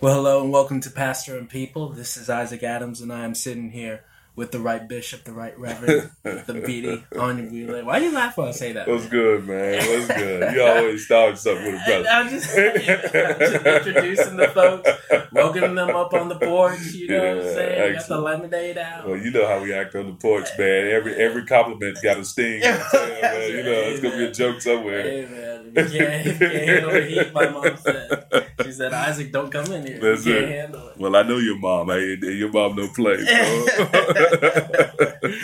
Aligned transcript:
Well, 0.00 0.14
hello 0.14 0.42
and 0.42 0.50
welcome 0.50 0.80
to 0.80 0.90
Pastor 0.90 1.36
and 1.36 1.46
People. 1.48 1.90
This 1.90 2.16
is 2.16 2.30
Isaac 2.30 2.62
Adams, 2.62 3.02
and 3.02 3.12
I 3.12 3.24
am 3.24 3.34
sitting 3.34 3.70
here 3.70 4.02
with 4.34 4.50
the 4.50 4.58
right 4.60 4.88
bishop, 4.88 5.24
the 5.24 5.32
right 5.32 5.58
reverend, 5.58 6.10
the 6.22 6.54
beady 6.66 7.04
on 7.18 7.36
your 7.52 7.66
wheel. 7.68 7.84
Why 7.84 7.98
you 7.98 8.10
laugh 8.10 8.38
when 8.38 8.48
I 8.48 8.52
say 8.52 8.72
that? 8.72 8.88
What's 8.88 9.06
good, 9.08 9.46
man? 9.46 9.76
What's 9.76 10.06
good? 10.06 10.54
You 10.54 10.62
always 10.62 11.04
start 11.04 11.36
something 11.36 11.66
with 11.66 11.82
a 11.82 11.84
brother. 11.84 12.08
I'm 12.08 12.28
just, 12.30 12.56
I'm 12.56 13.38
just 13.38 13.66
introducing 13.66 14.36
the 14.38 14.48
folks, 14.48 14.88
welcoming 15.32 15.74
them 15.74 15.90
up 15.90 16.14
on 16.14 16.30
the 16.30 16.38
porch. 16.38 16.80
You 16.94 17.08
know 17.08 17.18
what 17.18 17.30
I'm 17.30 17.36
Yeah, 17.48 17.54
saying? 17.54 17.92
Got 17.96 18.08
the 18.08 18.18
lemonade 18.18 18.78
out. 18.78 19.06
Well, 19.06 19.18
you 19.18 19.30
know 19.30 19.46
how 19.46 19.60
we 19.62 19.74
act 19.74 19.94
on 19.96 20.06
the 20.06 20.14
porch, 20.14 20.48
man. 20.58 20.86
Every 20.88 21.14
every 21.16 21.44
compliment 21.44 21.98
got 22.02 22.16
a 22.16 22.24
sting. 22.24 22.62
You 22.62 22.70
know, 22.70 22.78
what 22.78 22.84
I'm 22.84 22.90
saying, 22.90 23.22
man. 23.22 23.50
You 23.50 23.62
know, 23.64 23.70
it's 23.90 24.00
gonna 24.00 24.16
be 24.16 24.24
a 24.24 24.32
joke 24.32 24.62
somewhere. 24.62 25.04
Man, 25.04 25.49
you 25.76 25.98
can't, 25.98 26.26
you 26.26 26.34
can't 26.34 26.68
handle 26.68 26.92
the 26.92 27.06
heat. 27.06 27.32
My 27.32 27.48
mom 27.48 27.76
said. 27.76 28.26
She 28.64 28.72
said, 28.72 28.92
"Isaac, 28.92 29.32
don't 29.32 29.50
come 29.50 29.72
in 29.72 29.86
here. 29.86 30.00
That's 30.00 30.26
you 30.26 30.34
can't 30.34 30.44
it. 30.44 30.60
handle 30.60 30.88
it." 30.88 30.98
Well, 30.98 31.16
I 31.16 31.22
know 31.22 31.38
your 31.38 31.58
mom. 31.58 31.90
I, 31.90 31.96
your 31.96 32.50
mom 32.50 32.76
don't 32.76 32.94
play. 32.94 33.16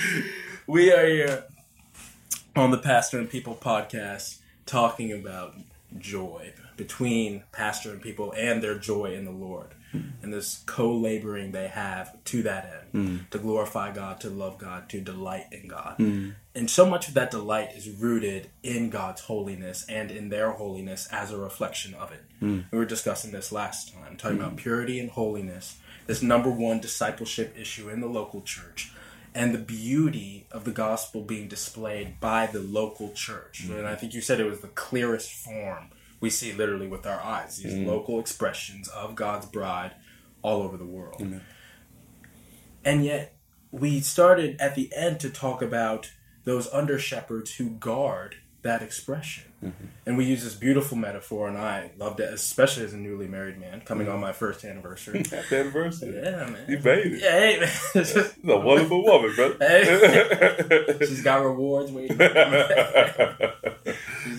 we 0.66 0.92
are 0.92 1.06
here 1.06 1.44
on 2.54 2.70
the 2.70 2.78
Pastor 2.78 3.18
and 3.18 3.30
People 3.30 3.54
podcast 3.54 4.38
talking 4.64 5.12
about 5.12 5.54
joy 5.98 6.52
between 6.76 7.42
pastor 7.52 7.90
and 7.90 8.00
people 8.00 8.32
and 8.36 8.62
their 8.62 8.78
joy 8.78 9.14
in 9.14 9.24
the 9.24 9.30
Lord 9.30 9.74
and 10.22 10.32
this 10.32 10.62
co-laboring 10.66 11.52
they 11.52 11.68
have 11.68 12.22
to 12.24 12.42
that 12.42 12.88
end 12.92 13.08
mm. 13.08 13.30
to 13.30 13.38
glorify 13.38 13.92
God, 13.92 14.20
to 14.20 14.30
love 14.30 14.58
God, 14.58 14.88
to 14.90 15.00
delight 15.00 15.46
in 15.52 15.68
God. 15.68 15.96
Mm. 15.98 16.34
And 16.54 16.70
so 16.70 16.86
much 16.86 17.08
of 17.08 17.14
that 17.14 17.30
delight 17.30 17.70
is 17.74 17.88
rooted 17.88 18.50
in 18.62 18.90
God's 18.90 19.22
holiness 19.22 19.84
and 19.88 20.10
in 20.10 20.28
their 20.28 20.52
holiness 20.52 21.08
as 21.12 21.30
a 21.30 21.38
reflection 21.38 21.94
of 21.94 22.12
it. 22.12 22.22
Mm. 22.42 22.64
We 22.70 22.78
were 22.78 22.84
discussing 22.84 23.32
this 23.32 23.52
last 23.52 23.92
time, 23.92 24.16
talking 24.16 24.38
about 24.38 24.56
purity 24.56 24.98
and 24.98 25.10
holiness, 25.10 25.78
this 26.06 26.22
number 26.22 26.50
one 26.50 26.80
discipleship 26.80 27.54
issue 27.58 27.88
in 27.88 28.00
the 28.00 28.08
local 28.08 28.42
church 28.42 28.92
and 29.34 29.52
the 29.52 29.58
beauty 29.58 30.46
of 30.50 30.64
the 30.64 30.70
gospel 30.70 31.20
being 31.20 31.46
displayed 31.46 32.18
by 32.20 32.46
the 32.46 32.60
local 32.60 33.12
church. 33.12 33.64
And 33.68 33.86
I 33.86 33.94
think 33.94 34.14
you 34.14 34.22
said 34.22 34.40
it 34.40 34.44
was 34.44 34.60
the 34.60 34.68
clearest 34.68 35.30
form 35.30 35.90
we 36.20 36.30
see 36.30 36.52
literally 36.52 36.88
with 36.88 37.06
our 37.06 37.20
eyes, 37.20 37.58
these 37.58 37.74
mm. 37.74 37.86
local 37.86 38.18
expressions 38.18 38.88
of 38.88 39.14
God's 39.14 39.46
bride 39.46 39.92
all 40.42 40.62
over 40.62 40.76
the 40.76 40.86
world. 40.86 41.22
And 42.84 43.04
yet, 43.04 43.36
we 43.72 44.00
started 44.00 44.56
at 44.60 44.74
the 44.74 44.90
end 44.94 45.20
to 45.20 45.30
talk 45.30 45.60
about 45.60 46.12
those 46.44 46.72
under 46.72 46.98
shepherds 46.98 47.56
who 47.56 47.70
guard 47.70 48.36
that 48.62 48.82
expression. 48.82 49.44
Mm-hmm. 49.64 49.84
And 50.04 50.16
we 50.16 50.24
use 50.26 50.44
this 50.44 50.54
beautiful 50.54 50.96
metaphor, 50.96 51.48
and 51.48 51.56
I 51.56 51.92
loved 51.96 52.20
it, 52.20 52.32
especially 52.32 52.84
as 52.84 52.92
a 52.92 52.96
newly 52.96 53.26
married 53.26 53.58
man 53.58 53.80
coming 53.80 54.08
on 54.08 54.20
my 54.20 54.32
first 54.32 54.64
anniversary. 54.64 55.24
Happy 55.30 55.56
anniversary. 55.56 56.14
yeah, 56.14 56.46
man. 56.46 56.64
You 56.68 56.78
made 56.78 57.06
it. 57.06 57.22
Yeah, 57.22 57.30
hey, 57.30 57.60
man. 57.60 58.04
She's 58.04 58.16
a 58.16 58.58
wonderful 58.58 59.02
woman, 59.02 59.34
brother. 59.34 60.98
She's 61.06 61.22
got 61.22 61.42
rewards 61.44 61.90
waiting. 61.90 62.18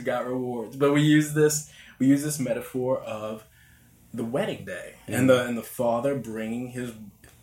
Got 0.07 0.25
rewards. 0.25 0.77
But 0.77 0.93
we 0.93 1.01
use 1.01 1.33
this 1.33 1.69
we 1.99 2.07
use 2.07 2.23
this 2.23 2.39
metaphor 2.39 3.01
of 3.01 3.43
the 4.13 4.23
wedding 4.23 4.63
day 4.63 4.95
and 5.05 5.29
the 5.29 5.45
and 5.45 5.57
the 5.57 5.61
father 5.63 6.15
bringing 6.15 6.69
his 6.69 6.93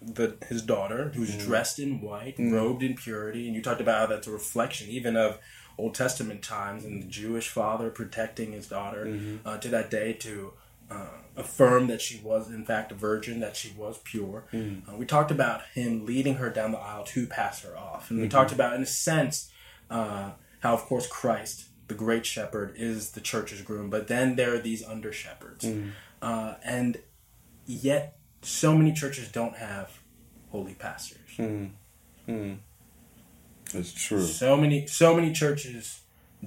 the 0.01 0.37
his 0.49 0.63
daughter 0.63 1.13
who's 1.15 1.37
dressed 1.37 1.79
in 1.79 2.01
white, 2.01 2.37
robed 2.39 2.83
in 2.83 2.95
purity, 2.95 3.47
and 3.47 3.55
you 3.55 3.61
talked 3.61 3.83
about 3.83 3.99
how 4.01 4.07
that's 4.07 4.27
a 4.27 4.31
reflection 4.31 4.89
even 4.89 5.15
of 5.15 5.39
Old 5.77 5.95
Testament 5.95 6.41
times 6.43 6.87
and 6.87 7.03
the 7.03 7.07
Jewish 7.07 7.49
father 7.49 7.91
protecting 7.91 8.53
his 8.53 8.67
daughter 8.67 9.05
uh, 9.45 9.59
to 9.59 9.69
that 9.69 9.91
day 9.91 10.15
to 10.15 10.53
uh, 10.91 11.19
affirm 11.37 11.89
that 11.89 12.01
she 12.01 12.19
was 12.25 12.51
in 12.51 12.65
fact 12.65 12.93
a 12.93 12.95
virgin, 12.95 13.41
that 13.41 13.57
she 13.57 13.75
was 13.77 13.99
pure. 14.05 14.45
Uh, 14.89 14.97
we 14.97 15.05
talked 15.05 15.31
about 15.31 15.61
him 15.75 16.07
leading 16.07 16.37
her 16.37 16.49
down 16.49 16.73
the 16.73 16.79
aisle 16.79 17.05
to 17.05 17.27
pass 17.27 17.63
her 17.63 17.77
off, 17.77 18.11
and 18.11 18.21
we 18.23 18.29
talked 18.29 18.53
about 18.53 18.75
in 18.75 18.83
a 18.83 18.87
sense 18.87 19.51
uh, 19.91 20.31
how, 20.61 20.73
of 20.73 20.83
course, 20.87 21.07
Christ, 21.07 21.67
the 21.89 21.95
great 21.95 22.25
shepherd, 22.27 22.75
is 22.77 23.11
the 23.11 23.21
church's 23.21 23.63
groom, 23.63 23.91
but 23.91 24.09
then 24.09 24.37
there 24.37 24.55
are 24.55 24.59
these 24.59 24.85
under 24.85 25.13
shepherds, 25.13 25.65
mm. 25.65 25.91
uh, 26.23 26.55
and 26.65 26.99
yet 27.67 28.17
so 28.43 28.77
many 28.77 28.93
churches 28.93 29.31
don't 29.31 29.57
have 29.57 29.99
holy 30.51 30.75
pastors. 30.75 31.31
Mm. 31.37 31.71
Mm. 32.29 32.59
It's 33.73 33.93
true. 33.93 34.23
So 34.23 34.57
many, 34.57 34.87
so 34.87 35.15
many 35.15 35.33
churches 35.33 36.03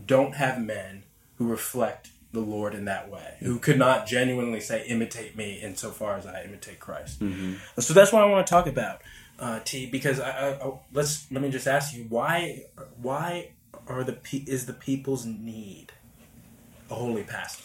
don't 0.06 0.36
have 0.36 0.62
men 0.62 1.04
who 1.38 1.48
reflect 1.48 2.10
the 2.32 2.40
Lord 2.40 2.74
in 2.76 2.86
that 2.86 3.10
way, 3.10 3.36
who 3.40 3.58
could 3.60 3.78
not 3.78 4.06
genuinely 4.06 4.60
say, 4.60 4.86
"Imitate 4.88 5.36
me," 5.36 5.60
insofar 5.62 6.16
as 6.18 6.26
I 6.26 6.44
imitate 6.44 6.80
Christ. 6.80 7.20
Mm-hmm. 7.20 7.54
So 7.80 7.94
that's 7.94 8.12
what 8.12 8.22
I 8.22 8.26
want 8.26 8.46
to 8.46 8.50
talk 8.50 8.68
about, 8.68 9.02
uh, 9.40 9.60
T. 9.64 9.86
Because 9.88 10.20
I, 10.20 10.30
I, 10.30 10.50
I, 10.68 10.74
let's 10.94 11.30
let 11.32 11.42
me 11.42 11.50
just 11.50 11.68
ask 11.68 11.96
you 11.96 12.06
why 12.10 12.64
why 13.02 13.52
are 13.90 14.04
the 14.04 14.18
is 14.46 14.66
the 14.66 14.74
people's 14.74 15.26
need 15.26 15.94
a 16.90 16.96
holy 16.96 17.24
pastor? 17.24 17.64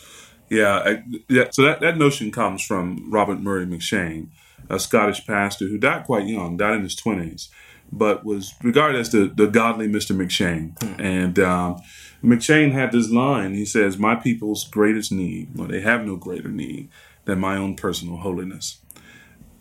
Yeah, 0.48 0.82
I, 0.84 1.04
yeah. 1.28 1.44
So 1.50 1.62
that, 1.62 1.80
that 1.80 1.96
notion 1.96 2.30
comes 2.30 2.64
from 2.64 3.10
Robert 3.10 3.40
Murray 3.40 3.66
McCheyne, 3.66 4.28
a 4.68 4.78
Scottish 4.78 5.26
pastor 5.26 5.66
who 5.66 5.78
died 5.78 6.04
quite 6.04 6.26
young, 6.26 6.56
died 6.56 6.76
in 6.76 6.82
his 6.82 6.94
twenties, 6.94 7.48
but 7.90 8.24
was 8.24 8.54
regarded 8.62 9.00
as 9.00 9.10
the, 9.10 9.32
the 9.34 9.46
godly 9.46 9.88
Mr. 9.88 10.14
McCheyne. 10.16 10.74
And 11.00 11.38
um, 11.38 11.80
McCheyne 12.22 12.72
had 12.72 12.92
this 12.92 13.10
line. 13.10 13.54
He 13.54 13.64
says, 13.64 13.98
"My 13.98 14.14
people's 14.14 14.64
greatest 14.64 15.10
need, 15.10 15.56
well, 15.56 15.68
they 15.68 15.80
have 15.80 16.04
no 16.04 16.16
greater 16.16 16.50
need 16.50 16.90
than 17.24 17.38
my 17.40 17.56
own 17.56 17.74
personal 17.74 18.18
holiness." 18.18 18.78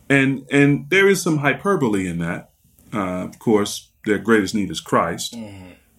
And 0.08 0.46
and 0.50 0.90
there 0.90 1.08
is 1.08 1.22
some 1.22 1.38
hyperbole 1.38 2.06
in 2.06 2.18
that. 2.18 2.50
Uh, 2.92 3.24
of 3.24 3.38
course, 3.38 3.88
their 4.04 4.18
greatest 4.18 4.54
need 4.54 4.70
is 4.70 4.80
Christ 4.80 5.34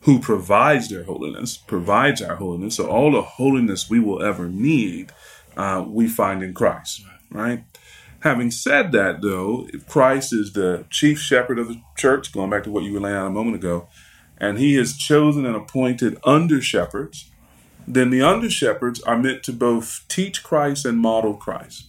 who 0.04 0.20
provides 0.20 0.90
their 0.90 1.04
holiness, 1.04 1.58
provides 1.58 2.22
our 2.22 2.36
holiness. 2.36 2.76
So 2.76 2.88
all 2.88 3.12
the 3.12 3.22
holiness 3.22 3.90
we 3.90 4.00
will 4.00 4.22
ever 4.22 4.48
need, 4.48 5.12
uh, 5.56 5.86
we 5.88 6.08
find 6.08 6.44
in 6.44 6.54
Christ, 6.54 7.04
right? 7.30 7.64
Having 8.20 8.52
said 8.52 8.92
that, 8.94 9.22
though, 9.22 9.68
Christ 9.88 10.34
is 10.34 10.54
the 10.54 10.86
chief 10.90 11.20
shepherd 11.20 11.60
of 11.60 11.68
the 11.68 11.82
church, 11.98 12.32
going 12.32 12.50
back 12.50 12.64
to 12.64 12.72
what 12.72 12.84
you 12.84 12.94
were 12.94 13.00
laying 13.00 13.16
out 13.16 13.28
a 13.28 13.32
moment 13.32 13.56
ago, 13.56 13.88
and 14.38 14.58
he 14.58 14.76
has 14.76 14.98
chosen 14.98 15.46
and 15.46 15.56
appointed 15.56 16.18
under 16.24 16.62
shepherds, 16.62 17.30
then 17.88 18.10
the 18.10 18.22
under 18.22 18.50
shepherds 18.50 19.02
are 19.02 19.18
meant 19.18 19.44
to 19.44 19.54
both 19.54 20.06
teach 20.08 20.44
Christ 20.44 20.86
and 20.86 21.00
model 21.00 21.34
Christ, 21.34 21.88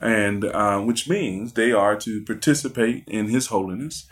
and 0.00 0.44
uh, 0.44 0.80
which 0.80 1.08
means 1.08 1.52
they 1.52 1.72
are 1.72 1.96
to 1.96 2.22
participate 2.22 3.04
in 3.06 3.28
His 3.28 3.48
holiness, 3.48 4.06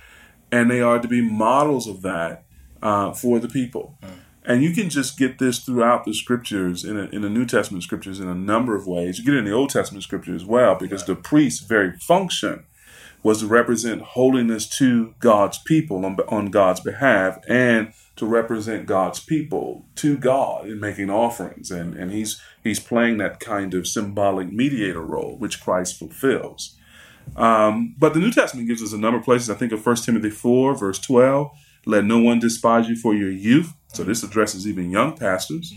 and 0.53 0.71
they 0.71 0.81
are 0.81 0.99
to 0.99 1.09
be 1.09 1.21
models 1.21 1.87
of 1.87 2.03
that 2.03 2.45
uh, 2.83 3.13
for 3.13 3.39
the 3.39 3.49
people. 3.49 3.99
And 4.45 4.63
you 4.63 4.73
can 4.73 4.89
just 4.89 5.19
get 5.19 5.39
this 5.39 5.59
throughout 5.59 6.05
the 6.05 6.15
scriptures 6.15 6.85
in, 6.85 6.99
a, 6.99 7.05
in 7.05 7.23
the 7.23 7.29
New 7.29 7.45
Testament 7.45 7.85
scriptures 7.85 8.21
in 8.21 8.29
a 8.29 8.35
number 8.35 8.75
of 8.75 8.87
ways. 8.87 9.19
You 9.19 9.25
get 9.25 9.35
it 9.35 9.39
in 9.39 9.45
the 9.45 9.53
Old 9.53 9.71
Testament 9.71 10.03
scripture 10.03 10.35
as 10.35 10.45
well, 10.45 10.75
because 10.75 11.05
the 11.05 11.15
priest's 11.15 11.61
very 11.61 11.93
function 11.99 12.65
was 13.23 13.41
to 13.41 13.47
represent 13.47 14.01
holiness 14.01 14.67
to 14.79 15.15
God's 15.19 15.59
people 15.59 16.07
on, 16.07 16.19
on 16.29 16.47
God's 16.47 16.81
behalf 16.81 17.39
and 17.49 17.93
to 18.17 18.25
represent 18.25 18.87
God's 18.87 19.21
people 19.21 19.85
to 19.97 20.17
God 20.17 20.67
in 20.67 20.81
making 20.81 21.11
offerings. 21.11 21.71
And, 21.71 21.95
and 21.95 22.11
he's, 22.11 22.41
he's 22.65 22.81
playing 22.81 23.19
that 23.19 23.41
kind 23.41 23.75
of 23.75 23.87
symbolic 23.87 24.51
mediator 24.51 25.03
role, 25.03 25.37
which 25.37 25.63
Christ 25.63 25.99
fulfills. 25.99 26.77
Um, 27.37 27.95
but 27.99 28.15
the 28.15 28.21
New 28.21 28.33
Testament 28.33 28.69
gives 28.69 28.83
us 28.83 28.93
a 28.93 28.99
number 28.99 29.19
of 29.19 29.25
places. 29.25 29.51
I 29.51 29.55
think 29.55 29.73
of 29.73 29.85
1 29.85 29.97
Timothy 29.97 30.31
4, 30.31 30.75
verse 30.75 30.99
12. 30.99 31.51
Let 31.87 32.05
no 32.05 32.19
one 32.19 32.39
despise 32.39 32.89
you 32.89 32.97
for 32.97 33.15
your 33.15 33.31
youth. 33.31 33.75
So 33.89 34.05
this 34.05 34.23
addresses 34.23 34.67
even 34.67 34.91
young 34.91 35.17
pastors. 35.17 35.75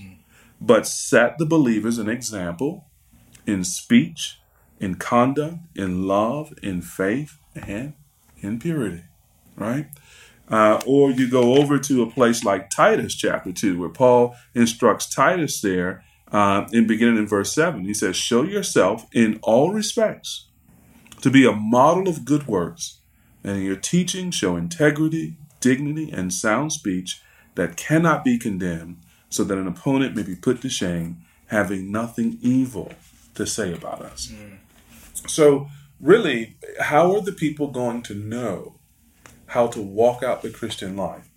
But 0.60 0.88
set 0.88 1.38
the 1.38 1.46
believers 1.46 1.98
an 1.98 2.10
example 2.10 2.86
in 3.46 3.64
speech, 3.64 4.40
in 4.80 4.96
conduct, 4.96 5.58
in 5.76 6.08
love, 6.08 6.54
in 6.62 6.82
faith, 6.82 7.38
and 7.56 7.94
in 8.40 8.60
purity. 8.60 9.04
Right? 9.56 9.88
Uh, 10.50 10.82
or 10.86 11.12
you 11.12 11.30
go 11.30 11.56
over 11.56 11.80
to 11.80 12.04
a 12.04 12.10
place 12.10 12.44
like 12.44 12.70
Titus 12.70 13.16
chapter 13.16 13.52
2, 13.52 13.80
where 13.80 13.90
Paul 13.90 14.36
instructs 14.54 15.08
Titus 15.08 15.62
there 15.62 16.04
uh, 16.32 16.68
in 16.72 16.86
beginning 16.86 17.18
in 17.18 17.28
verse 17.28 17.54
7. 17.54 17.86
He 17.86 17.94
says, 17.94 18.16
Show 18.16 18.44
yourself 18.44 19.06
in 19.14 19.40
all 19.42 19.72
respects 19.72 20.48
to 21.22 21.30
be 21.30 21.46
a 21.46 21.54
model 21.54 22.10
of 22.10 22.26
good 22.26 22.48
works, 22.48 23.00
and 23.44 23.58
in 23.58 23.64
your 23.64 23.78
teaching 23.78 24.32
show 24.32 24.58
integrity, 24.58 25.38
dignity, 25.64 26.12
and 26.12 26.34
sound 26.34 26.74
speech 26.74 27.22
that 27.56 27.78
cannot 27.78 28.24
be 28.24 28.38
condemned, 28.38 28.98
so 29.30 29.44
that 29.44 29.58
an 29.58 29.68
opponent 29.68 30.16
may 30.16 30.24
be 30.24 30.36
put 30.36 30.62
to 30.62 30.70
shame, 30.70 31.24
having 31.48 31.92
nothing 31.92 32.38
evil 32.42 32.92
to 33.36 33.48
say 33.48 33.74
about 33.74 34.02
us. 34.02 34.32
So, 35.28 35.70
really, 36.00 36.56
how 36.80 37.16
are 37.16 37.22
the 37.22 37.32
people 37.32 37.68
going 37.68 38.04
to 38.04 38.14
know 38.14 38.76
how 39.48 39.68
to 39.68 39.82
walk 39.82 40.22
out 40.22 40.42
the 40.42 40.50
Christian 40.50 40.96
life 40.98 41.30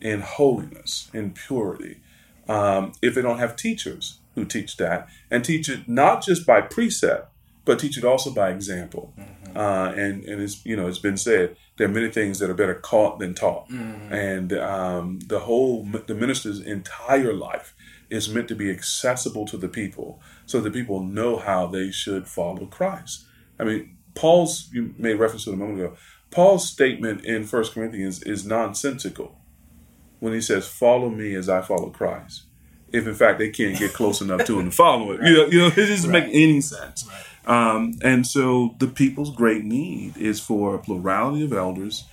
in 0.00 0.20
holiness, 0.20 1.08
in 1.12 1.32
purity, 1.32 2.00
um, 2.48 2.92
if 3.00 3.14
they 3.14 3.22
don't 3.22 3.38
have 3.38 3.56
teachers 3.56 4.18
who 4.34 4.44
teach 4.44 4.76
that 4.76 5.08
and 5.30 5.44
teach 5.44 5.68
it 5.68 5.88
not 5.88 6.22
just 6.22 6.46
by 6.46 6.60
precept, 6.60 7.32
but 7.64 7.78
teach 7.78 7.96
it 7.96 8.04
also 8.04 8.30
by 8.32 8.50
example. 8.50 9.12
Mm-hmm. 9.18 9.39
Uh, 9.56 9.92
and 9.96 10.24
and 10.24 10.40
it's 10.42 10.64
you 10.64 10.76
know 10.76 10.86
it's 10.88 10.98
been 10.98 11.16
said 11.16 11.56
there 11.76 11.86
are 11.88 11.92
many 11.92 12.10
things 12.10 12.38
that 12.38 12.50
are 12.50 12.54
better 12.54 12.74
caught 12.74 13.18
than 13.18 13.34
taught, 13.34 13.68
Mm-hmm. 13.68 14.12
and 14.12 14.52
um, 14.52 15.18
the 15.26 15.40
whole 15.40 15.84
the 16.06 16.14
minister's 16.14 16.60
entire 16.60 17.32
life 17.32 17.74
is 18.10 18.28
meant 18.28 18.48
to 18.48 18.54
be 18.56 18.70
accessible 18.70 19.46
to 19.46 19.56
the 19.56 19.68
people, 19.68 20.20
so 20.46 20.60
that 20.60 20.72
people 20.72 21.00
know 21.02 21.36
how 21.38 21.66
they 21.66 21.90
should 21.90 22.26
follow 22.26 22.66
Christ. 22.66 23.24
I 23.58 23.64
mean, 23.64 23.96
Paul's 24.14 24.68
you 24.72 24.94
made 24.98 25.14
reference 25.14 25.44
to 25.44 25.50
it 25.50 25.54
a 25.54 25.56
moment 25.56 25.80
ago. 25.80 25.96
Paul's 26.30 26.68
statement 26.68 27.24
in 27.24 27.44
First 27.44 27.72
Corinthians 27.74 28.22
is 28.22 28.44
nonsensical 28.46 29.36
when 30.20 30.32
he 30.32 30.40
says, 30.40 30.66
"Follow 30.68 31.08
me 31.10 31.34
as 31.34 31.48
I 31.48 31.60
follow 31.62 31.90
Christ." 31.90 32.42
If 32.92 33.06
in 33.06 33.14
fact 33.14 33.38
they 33.38 33.50
can't 33.50 33.78
get 33.78 33.92
close 33.92 34.20
enough 34.20 34.44
to 34.46 34.58
him 34.58 34.64
to 34.70 34.70
follow 34.76 35.12
it, 35.12 35.20
you 35.22 35.36
know, 35.36 35.46
you 35.46 35.58
know, 35.60 35.66
it 35.68 35.76
doesn't 35.76 36.10
make 36.10 36.24
any 36.24 36.60
sense. 36.60 37.08
Um, 37.46 37.94
and 38.02 38.26
so 38.26 38.74
the 38.78 38.86
people's 38.86 39.34
great 39.34 39.64
need 39.64 40.16
is 40.16 40.40
for 40.40 40.74
a 40.74 40.78
plurality 40.78 41.44
of 41.44 41.52
elders 41.52 42.04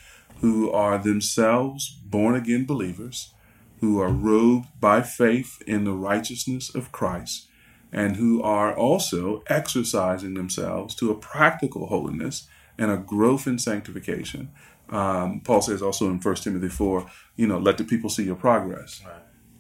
who 0.41 0.71
are 0.71 0.97
themselves 0.97 1.89
born 2.06 2.35
again 2.35 2.65
believers, 2.65 3.33
who 3.79 4.00
are 4.00 4.09
robed 4.09 4.68
by 4.79 5.01
faith 5.01 5.62
in 5.68 5.83
the 5.83 5.94
righteousness 5.94 6.74
of 6.74 6.91
Christ, 6.91 7.47
and 7.91 8.15
who 8.15 8.41
are 8.41 8.75
also 8.75 9.44
exercising 9.47 10.33
themselves 10.33 10.95
to 10.95 11.12
a 11.12 11.15
practical 11.15 11.88
holiness 11.88 12.47
and 12.77 12.91
a 12.91 12.97
growth 12.97 13.47
in 13.47 13.57
sanctification. 13.59 14.51
Um, 14.89 15.41
Paul 15.41 15.62
says 15.62 15.81
also 15.81 16.06
in 16.07 16.19
1 16.19 16.35
Timothy 16.35 16.69
4, 16.69 17.06
you 17.35 17.47
know, 17.47 17.57
let 17.57 17.77
the 17.77 17.83
people 17.83 18.09
see 18.09 18.24
your 18.24 18.35
progress. 18.35 19.01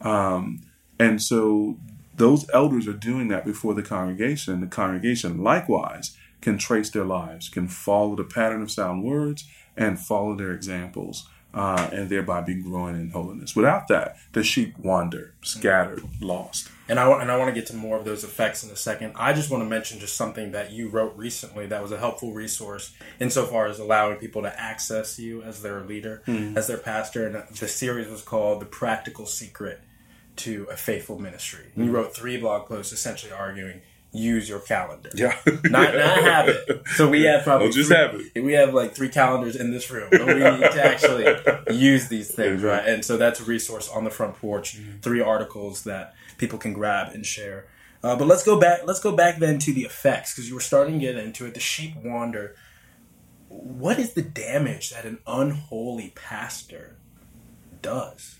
Um, 0.01 0.61
and 0.99 1.21
so 1.21 1.77
those 2.17 2.49
elders 2.51 2.87
are 2.87 2.93
doing 2.93 3.27
that 3.29 3.45
before 3.45 3.73
the 3.73 3.83
congregation. 3.83 4.59
The 4.59 4.67
congregation 4.67 5.43
likewise 5.43 6.17
can 6.41 6.57
trace 6.57 6.89
their 6.89 7.05
lives, 7.05 7.49
can 7.49 7.67
follow 7.67 8.15
the 8.15 8.23
pattern 8.23 8.61
of 8.61 8.71
sound 8.71 9.03
words, 9.03 9.45
and 9.75 9.99
follow 9.99 10.35
their 10.35 10.51
examples, 10.51 11.27
uh, 11.53 11.89
and 11.93 12.09
thereby 12.09 12.41
be 12.41 12.55
growing 12.55 12.95
in 12.95 13.11
holiness. 13.11 13.55
Without 13.55 13.87
that, 13.87 14.17
the 14.33 14.43
sheep 14.43 14.77
wander, 14.79 15.33
scattered, 15.41 16.03
lost. 16.19 16.69
And 16.89 16.99
I, 16.99 17.21
and 17.21 17.31
I 17.31 17.37
want 17.37 17.53
to 17.53 17.59
get 17.59 17.67
to 17.67 17.75
more 17.75 17.97
of 17.97 18.05
those 18.05 18.23
effects 18.23 18.63
in 18.63 18.71
a 18.71 18.75
second. 18.75 19.13
I 19.15 19.33
just 19.33 19.51
want 19.51 19.61
to 19.63 19.69
mention 19.69 19.99
just 19.99 20.15
something 20.15 20.51
that 20.53 20.71
you 20.71 20.89
wrote 20.89 21.15
recently 21.15 21.67
that 21.67 21.81
was 21.81 21.91
a 21.91 21.99
helpful 21.99 22.33
resource 22.33 22.93
insofar 23.19 23.67
as 23.67 23.77
allowing 23.77 24.17
people 24.17 24.41
to 24.43 24.59
access 24.59 25.19
you 25.19 25.43
as 25.43 25.61
their 25.61 25.81
leader, 25.81 26.23
as 26.55 26.67
their 26.67 26.77
pastor. 26.77 27.27
And 27.27 27.57
the 27.57 27.67
series 27.67 28.07
was 28.07 28.21
called 28.21 28.61
The 28.61 28.65
Practical 28.65 29.25
Secret 29.25 29.81
to 30.37 30.67
a 30.71 30.77
Faithful 30.77 31.19
Ministry. 31.19 31.65
And 31.75 31.85
you 31.85 31.91
mm-hmm. 31.91 31.95
wrote 31.95 32.15
three 32.15 32.37
blog 32.37 32.67
posts 32.67 32.93
essentially 32.93 33.31
arguing 33.31 33.81
use 34.11 34.49
your 34.49 34.59
calendar. 34.59 35.09
Yeah. 35.13 35.35
Not, 35.45 35.93
not 35.93 36.23
have 36.23 36.47
it. 36.47 36.87
So 36.95 37.09
we 37.09 37.23
have 37.23 37.43
probably 37.43 37.67
Don't 37.67 37.73
just 37.73 37.89
three- 37.89 37.97
have 37.97 38.15
it. 38.35 38.43
we 38.43 38.53
have 38.53 38.73
like 38.73 38.95
three 38.95 39.09
calendars 39.09 39.55
in 39.55 39.71
this 39.71 39.89
room, 39.91 40.07
but 40.11 40.25
we 40.25 40.35
need 40.35 40.59
to 40.71 40.83
actually 40.83 41.25
use 41.75 42.07
these 42.07 42.33
things, 42.33 42.59
mm-hmm. 42.59 42.67
right? 42.67 42.87
And 42.87 43.03
so 43.03 43.17
that's 43.17 43.39
a 43.39 43.43
resource 43.43 43.89
on 43.89 44.03
the 44.03 44.09
front 44.09 44.35
porch. 44.35 44.77
Mm-hmm. 44.77 44.99
Three 44.99 45.21
articles 45.21 45.83
that 45.83 46.15
people 46.37 46.57
can 46.57 46.73
grab 46.73 47.13
and 47.13 47.25
share. 47.25 47.67
Uh, 48.03 48.15
but 48.15 48.27
let's 48.27 48.43
go 48.43 48.59
back. 48.59 48.81
Let's 48.85 48.99
go 48.99 49.15
back 49.15 49.37
then 49.37 49.59
to 49.59 49.73
the 49.73 49.81
effects 49.81 50.33
because 50.33 50.47
you 50.47 50.55
were 50.55 50.61
starting 50.61 50.99
to 50.99 51.05
get 51.05 51.15
into 51.15 51.45
it. 51.45 51.53
The 51.53 51.59
sheep 51.59 51.95
wander. 51.97 52.55
What 53.49 53.97
is 53.97 54.13
the 54.13 54.21
damage 54.21 54.91
that 54.91 55.05
an 55.05 55.19
unholy 55.25 56.13
pastor 56.15 56.97
does? 57.81 58.35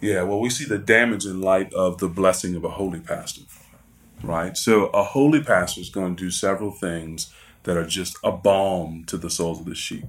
Yeah, 0.00 0.22
well, 0.22 0.40
we 0.40 0.48
see 0.48 0.64
the 0.64 0.78
damage 0.78 1.26
in 1.26 1.42
light 1.42 1.74
of 1.74 1.98
the 1.98 2.08
blessing 2.08 2.54
of 2.54 2.64
a 2.64 2.70
holy 2.70 3.00
pastor, 3.00 3.42
right? 4.22 4.56
So, 4.56 4.86
a 4.86 5.04
holy 5.04 5.42
pastor 5.42 5.82
is 5.82 5.90
going 5.90 6.16
to 6.16 6.24
do 6.24 6.30
several 6.30 6.70
things 6.70 7.30
that 7.64 7.76
are 7.76 7.86
just 7.86 8.16
a 8.24 8.32
balm 8.32 9.04
to 9.08 9.18
the 9.18 9.28
souls 9.28 9.60
of 9.60 9.66
the 9.66 9.74
sheep. 9.74 10.04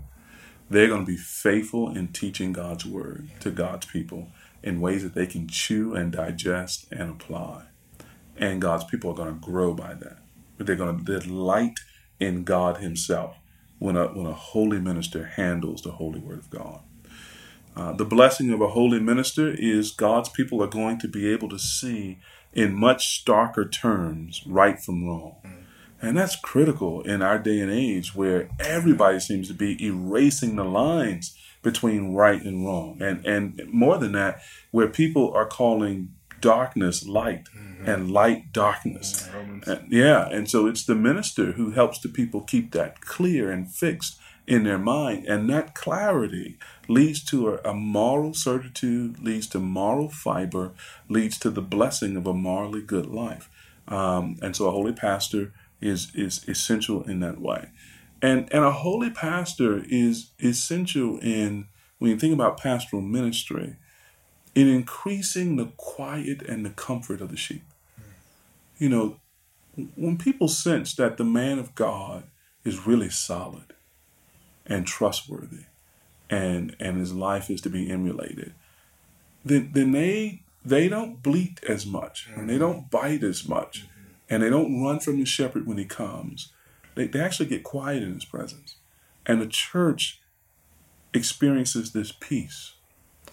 They're 0.70 0.88
going 0.88 1.06
to 1.06 1.12
be 1.12 1.18
faithful 1.18 1.94
in 1.94 2.08
teaching 2.10 2.54
God's 2.54 2.86
word 2.86 3.28
to 3.42 3.52
God's 3.52 3.86
people 3.86 4.30
in 4.64 4.80
ways 4.80 5.04
that 5.04 5.14
they 5.14 5.26
can 5.26 5.50
chew 5.50 5.94
and 5.94 6.14
digest 6.14 6.88
and 6.90 7.10
apply. 7.10 7.64
And 8.38 8.62
God's 8.62 8.86
people 8.86 9.12
are 9.12 9.16
going 9.16 9.34
to 9.34 9.46
grow 9.46 9.74
by 9.74 9.94
that. 9.96 10.20
But 10.58 10.68
they're 10.68 10.78
going 10.78 11.04
to 11.04 11.20
delight 11.20 11.80
in 12.18 12.46
God 12.46 12.78
Himself 12.78 13.36
when 13.80 13.98
a, 13.98 14.08
when 14.08 14.28
a 14.28 14.34
holy 14.34 14.80
minister 14.80 15.26
handles 15.26 15.82
the 15.82 15.92
holy 15.92 16.20
word 16.20 16.40
of 16.40 16.50
God. 16.50 16.80
Uh, 17.76 17.94
the 17.94 18.06
blessing 18.06 18.52
of 18.52 18.62
a 18.62 18.70
holy 18.70 19.00
minister 19.00 19.50
is 19.50 19.92
God's 19.92 20.30
people 20.30 20.62
are 20.62 20.68
going 20.68 21.00
to 21.00 21.08
be 21.08 21.32
able 21.32 21.50
to 21.50 21.60
see 21.60 22.20
in 22.54 22.74
much 22.74 23.24
starker 23.24 23.72
terms 23.72 24.44
right 24.46 24.80
from 24.80 25.08
wrong. 25.08 25.38
Mm. 25.46 25.64
And 26.02 26.18
that's 26.18 26.36
critical 26.36 27.02
in 27.02 27.22
our 27.22 27.38
day 27.38 27.60
and 27.60 27.72
age 27.72 28.16
where 28.16 28.50
everybody 28.60 29.20
seems 29.20 29.48
to 29.48 29.54
be 29.54 29.84
erasing 29.84 30.56
the 30.56 30.66
lines 30.66 31.38
between 31.62 32.14
right 32.14 32.42
and 32.44 32.66
wrong. 32.66 32.98
And 33.02 33.26
and 33.26 33.62
more 33.72 33.98
than 33.98 34.14
that, 34.14 34.42
where 34.72 34.88
people 34.88 35.32
are 35.34 35.46
calling 35.46 36.14
darkness 36.42 37.08
light 37.08 37.46
mm-hmm. 37.56 37.88
and 37.88 38.12
light 38.12 38.52
darkness. 38.52 39.30
Mm, 39.30 39.68
and- 39.68 39.92
yeah, 39.92 40.28
and 40.28 40.50
so 40.50 40.66
it's 40.66 40.84
the 40.84 40.96
minister 40.96 41.54
who 41.54 41.72
helps 41.72 42.00
the 42.00 42.10
people 42.10 42.42
keep 42.42 42.72
that 42.72 43.02
clear 43.02 43.52
and 43.52 43.72
fixed 43.72 44.20
in 44.48 44.64
their 44.64 44.78
mind. 44.78 45.26
And 45.28 45.50
that 45.50 45.76
clarity 45.76 46.58
leads 46.88 47.24
to 47.26 47.54
a, 47.54 47.70
a 47.70 47.74
moral 47.74 48.34
certitude, 48.34 49.20
leads 49.20 49.48
to 49.48 49.60
moral 49.60 50.10
fiber, 50.10 50.72
leads 51.10 51.38
to 51.40 51.50
the 51.50 51.62
blessing 51.62 52.16
of 52.18 52.28
a 52.28 52.34
morally 52.34 52.82
good 52.82 53.06
life. 53.06 53.50
Um, 53.88 54.38
and 54.42 54.56
so 54.56 54.68
a 54.68 54.72
holy 54.72 54.94
pastor 54.94 55.54
is 55.82 56.12
is 56.16 56.48
essential 56.48 57.04
in 57.04 57.20
that 57.22 57.42
way. 57.42 57.70
And 58.22 58.48
and 58.54 58.64
a 58.64 58.72
holy 58.72 59.10
pastor 59.10 59.84
is 59.90 60.32
essential 60.40 61.18
in 61.20 61.68
when 61.98 62.12
you 62.12 62.18
think 62.18 62.34
about 62.34 62.60
pastoral 62.60 63.02
ministry, 63.02 63.76
in 64.56 64.68
increasing 64.68 65.56
the 65.56 65.72
quiet 65.78 66.42
and 66.42 66.66
the 66.66 66.70
comfort 66.72 67.22
of 67.22 67.30
the 67.30 67.38
sheep. 67.38 67.64
You 68.78 68.90
know, 68.90 69.20
when 69.96 70.18
people 70.18 70.48
sense 70.48 70.96
that 70.96 71.18
the 71.18 71.24
man 71.24 71.60
of 71.60 71.76
God 71.76 72.24
is 72.64 72.88
really 72.88 73.10
solid 73.10 73.74
and 74.72 74.88
trustworthy 74.88 75.66
and 76.30 76.76
and 76.80 76.98
his 76.98 77.14
life 77.14 77.50
is 77.50 77.62
to 77.62 77.70
be 77.70 77.92
emulated, 77.92 78.54
then 79.44 79.72
then 79.74 79.92
they 79.92 80.42
they 80.64 80.88
don't 80.88 81.22
bleat 81.22 81.60
as 81.68 81.86
much 81.86 82.30
and 82.36 82.50
they 82.50 82.58
don't 82.58 82.90
bite 82.90 83.24
as 83.24 83.48
much 83.48 83.86
and 84.30 84.42
they 84.42 84.50
don't 84.50 84.82
run 84.82 85.00
from 85.00 85.20
the 85.20 85.26
shepherd 85.26 85.68
when 85.68 85.78
he 85.78 85.86
comes. 85.86 86.54
They, 86.96 87.08
they 87.08 87.20
actually 87.20 87.48
get 87.48 87.64
quiet 87.64 88.04
in 88.04 88.14
his 88.14 88.26
presence. 88.26 88.76
And 89.26 89.42
the 89.42 89.48
church 89.48 90.22
experiences 91.14 91.92
this 91.92 92.12
peace, 92.12 92.74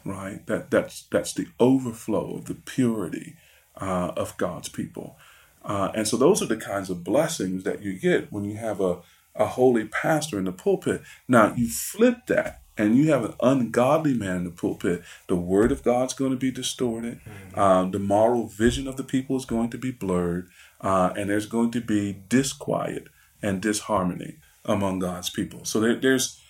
right? 0.04 0.45
That 0.47 0.71
that's 0.71 1.02
that's 1.11 1.33
the 1.33 1.47
overflow 1.61 2.37
of 2.37 2.47
the 2.47 2.54
purity 2.54 3.37
uh, 3.80 4.12
of 4.16 4.37
God's 4.37 4.68
people. 4.68 5.16
Uh, 5.64 5.90
and 5.95 6.09
so 6.09 6.16
those 6.16 6.42
are 6.42 6.47
the 6.47 6.57
kinds 6.57 6.88
of 6.88 7.04
blessings 7.04 7.64
that 7.64 7.83
you 7.83 7.99
get 7.99 8.33
when 8.33 8.45
you 8.45 8.57
have 8.57 8.80
a, 8.80 8.99
a 9.38 9.47
holy 9.47 9.87
pastor 9.87 10.38
in 10.38 10.45
the 10.45 10.52
pulpit. 10.52 11.02
Now 11.26 11.54
you 11.57 11.68
flip 11.68 12.26
that 12.26 12.62
and 12.76 12.97
you 12.97 13.11
have 13.11 13.25
an 13.25 13.35
ungodly 13.40 14.14
man 14.14 14.38
in 14.38 14.45
the 14.45 14.50
pulpit, 14.50 15.02
the 15.26 15.37
word 15.37 15.73
of 15.73 15.83
God's 15.83 16.14
going 16.14 16.30
to 16.30 16.37
be 16.37 16.50
distorted. 16.50 17.21
Um, 17.54 17.90
the 17.90 17.99
moral 17.99 18.47
vision 18.47 18.87
of 18.87 18.97
the 18.97 19.04
people 19.04 19.37
is 19.37 19.45
going 19.45 19.71
to 19.71 19.78
be 19.78 19.90
blurred. 19.90 20.49
Uh, 20.80 21.12
and 21.16 21.28
there's 21.28 21.47
going 21.47 21.73
to 21.73 21.80
be 21.80 22.23
disquiet 22.28 23.09
and 23.42 23.61
disharmony 23.61 24.37
among 24.64 25.00
God's 25.00 25.28
people. 25.28 25.64
So 25.64 25.80
there, 25.80 25.97
there's, 25.97 26.40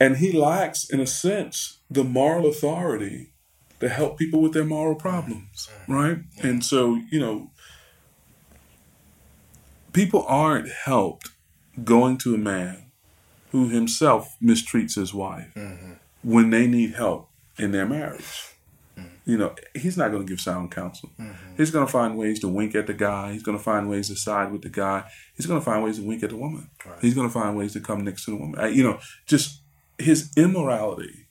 and 0.00 0.16
he 0.16 0.32
lacks, 0.32 0.90
in 0.90 0.98
a 0.98 1.06
sense, 1.06 1.78
the 1.88 2.02
moral 2.02 2.48
authority 2.48 3.32
to 3.78 3.88
help 3.88 4.18
people 4.18 4.40
with 4.40 4.54
their 4.54 4.64
moral 4.64 4.96
problems, 4.96 5.68
right? 5.86 6.18
And 6.42 6.64
so, 6.64 7.00
you 7.10 7.20
know, 7.20 7.50
people 9.92 10.24
aren't 10.28 10.68
helped 10.68 11.30
going 11.84 12.18
to 12.18 12.34
a 12.34 12.38
man 12.38 12.86
who 13.50 13.68
himself 13.68 14.36
mistreats 14.42 14.94
his 14.94 15.12
wife 15.12 15.52
when 16.22 16.50
they 16.50 16.66
need 16.66 16.94
help 16.94 17.28
in 17.58 17.72
their 17.72 17.86
marriage. 17.86 18.48
You 19.24 19.38
know, 19.38 19.54
he's 19.74 19.96
not 19.96 20.10
going 20.10 20.26
to 20.26 20.28
give 20.28 20.40
sound 20.40 20.72
counsel. 20.72 21.10
He's 21.56 21.70
going 21.70 21.86
to 21.86 21.92
find 21.92 22.18
ways 22.18 22.40
to 22.40 22.48
wink 22.48 22.74
at 22.74 22.86
the 22.88 22.94
guy. 22.94 23.32
He's 23.32 23.42
going 23.42 23.56
to 23.56 23.62
find 23.62 23.88
ways 23.88 24.08
to 24.08 24.16
side 24.16 24.50
with 24.50 24.62
the 24.62 24.68
guy. 24.68 25.04
He's 25.36 25.46
going 25.46 25.60
to 25.60 25.64
find 25.64 25.84
ways 25.84 25.98
to 25.98 26.06
wink 26.06 26.22
at 26.22 26.30
the 26.30 26.36
woman. 26.36 26.70
He's 27.00 27.14
going 27.14 27.28
to 27.28 27.32
find 27.32 27.56
ways 27.56 27.72
to 27.74 27.80
come 27.80 28.04
next 28.04 28.24
to 28.24 28.32
the 28.32 28.36
woman. 28.36 28.74
You 28.74 28.82
know, 28.82 28.98
just 29.26 29.60
his 29.98 30.30
immorality 30.36 31.26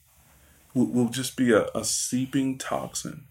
will, 0.74 0.88
will 0.88 1.10
just 1.10 1.36
be 1.36 1.52
a, 1.52 1.66
a 1.76 1.84
seeping 1.84 2.58
toxin, 2.58 3.26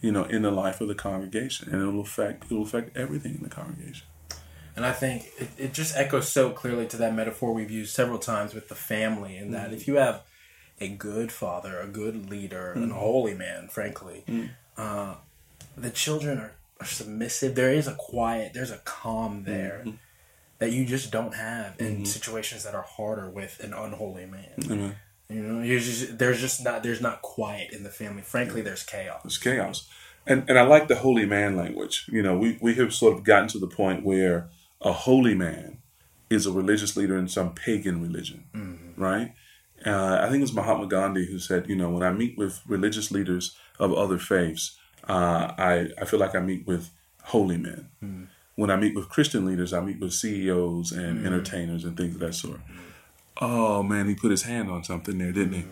you 0.00 0.10
know, 0.10 0.24
in 0.24 0.42
the 0.42 0.50
life 0.50 0.80
of 0.80 0.88
the 0.88 0.94
congregation, 0.94 1.72
and 1.72 1.80
it'll 1.80 2.00
affect 2.00 2.46
it'll 2.46 2.64
affect 2.64 2.96
everything 2.96 3.36
in 3.36 3.42
the 3.42 3.48
congregation. 3.48 4.06
And 4.76 4.86
I 4.86 4.92
think 4.92 5.26
it, 5.38 5.48
it 5.58 5.72
just 5.72 5.96
echoes 5.96 6.28
so 6.28 6.50
clearly 6.50 6.86
to 6.88 6.96
that 6.98 7.14
metaphor 7.14 7.52
we've 7.52 7.70
used 7.70 7.94
several 7.94 8.18
times 8.18 8.54
with 8.54 8.68
the 8.68 8.74
family, 8.74 9.36
in 9.36 9.50
that 9.52 9.70
mm. 9.70 9.74
if 9.74 9.88
you 9.88 9.96
have 9.96 10.22
a 10.80 10.88
good 10.88 11.30
father, 11.30 11.78
a 11.80 11.86
good 11.86 12.30
leader, 12.30 12.72
and 12.72 12.90
a 12.90 12.94
mm. 12.94 12.98
holy 12.98 13.34
man, 13.34 13.68
frankly, 13.68 14.24
mm. 14.26 14.50
uh, 14.76 15.14
the 15.76 15.90
children 15.90 16.38
are, 16.38 16.52
are 16.80 16.86
submissive. 16.86 17.54
There 17.54 17.72
is 17.72 17.86
a 17.86 17.94
quiet, 17.94 18.52
there's 18.54 18.70
a 18.70 18.78
calm 18.78 19.44
there. 19.44 19.84
that 20.58 20.72
you 20.72 20.84
just 20.84 21.10
don't 21.10 21.34
have 21.34 21.80
in 21.80 21.86
mm-hmm. 21.86 22.04
situations 22.04 22.64
that 22.64 22.74
are 22.74 22.82
harder 22.82 23.28
with 23.30 23.60
an 23.64 23.72
unholy 23.72 24.26
man. 24.26 24.94
You 25.30 25.42
know, 25.42 25.64
just, 25.64 26.18
there's 26.18 26.40
just 26.40 26.62
not 26.64 26.82
there's 26.82 27.00
not 27.00 27.22
quiet 27.22 27.72
in 27.72 27.82
the 27.82 27.88
family. 27.88 28.22
Frankly, 28.22 28.62
there's 28.62 28.82
chaos. 28.82 29.22
It's 29.24 29.38
chaos. 29.38 29.88
And 30.26 30.44
and 30.48 30.58
I 30.58 30.62
like 30.62 30.88
the 30.88 30.96
holy 30.96 31.24
man 31.24 31.56
language. 31.56 32.06
You 32.08 32.22
know, 32.22 32.36
we, 32.36 32.58
we 32.60 32.74
have 32.74 32.92
sort 32.92 33.14
of 33.14 33.24
gotten 33.24 33.48
to 33.48 33.58
the 33.58 33.68
point 33.68 34.04
where 34.04 34.48
a 34.80 34.92
holy 34.92 35.34
man 35.34 35.78
is 36.30 36.46
a 36.46 36.52
religious 36.52 36.96
leader 36.96 37.18
in 37.18 37.28
some 37.28 37.54
pagan 37.54 38.00
religion, 38.00 38.44
right? 38.96 39.34
Uh, 39.84 40.18
I 40.22 40.28
think 40.30 40.42
it's 40.42 40.52
Mahatma 40.52 40.86
Gandhi 40.86 41.26
who 41.26 41.38
said, 41.38 41.68
you 41.68 41.74
know, 41.76 41.90
when 41.90 42.02
I 42.02 42.12
meet 42.12 42.36
with 42.38 42.60
religious 42.66 43.10
leaders 43.10 43.56
of 43.78 43.92
other 43.94 44.18
faiths, 44.18 44.78
uh, 45.08 45.52
I, 45.58 45.88
I 46.00 46.04
feel 46.04 46.20
like 46.20 46.34
I 46.34 46.40
meet 46.40 46.66
with 46.66 46.90
holy 47.24 47.56
men. 47.56 47.88
When 48.56 48.70
I 48.70 48.76
meet 48.76 48.94
with 48.94 49.08
Christian 49.08 49.46
leaders, 49.46 49.72
I 49.72 49.80
meet 49.80 49.98
with 50.00 50.12
CEOs 50.12 50.92
and 50.92 51.26
entertainers 51.26 51.84
and 51.84 51.96
things 51.96 52.14
of 52.14 52.20
that 52.20 52.34
sort. 52.34 52.60
Oh 53.40 53.82
man, 53.82 54.06
he 54.08 54.14
put 54.14 54.30
his 54.30 54.42
hand 54.42 54.70
on 54.70 54.84
something 54.84 55.16
there, 55.18 55.32
didn't 55.32 55.54
he? 55.54 55.64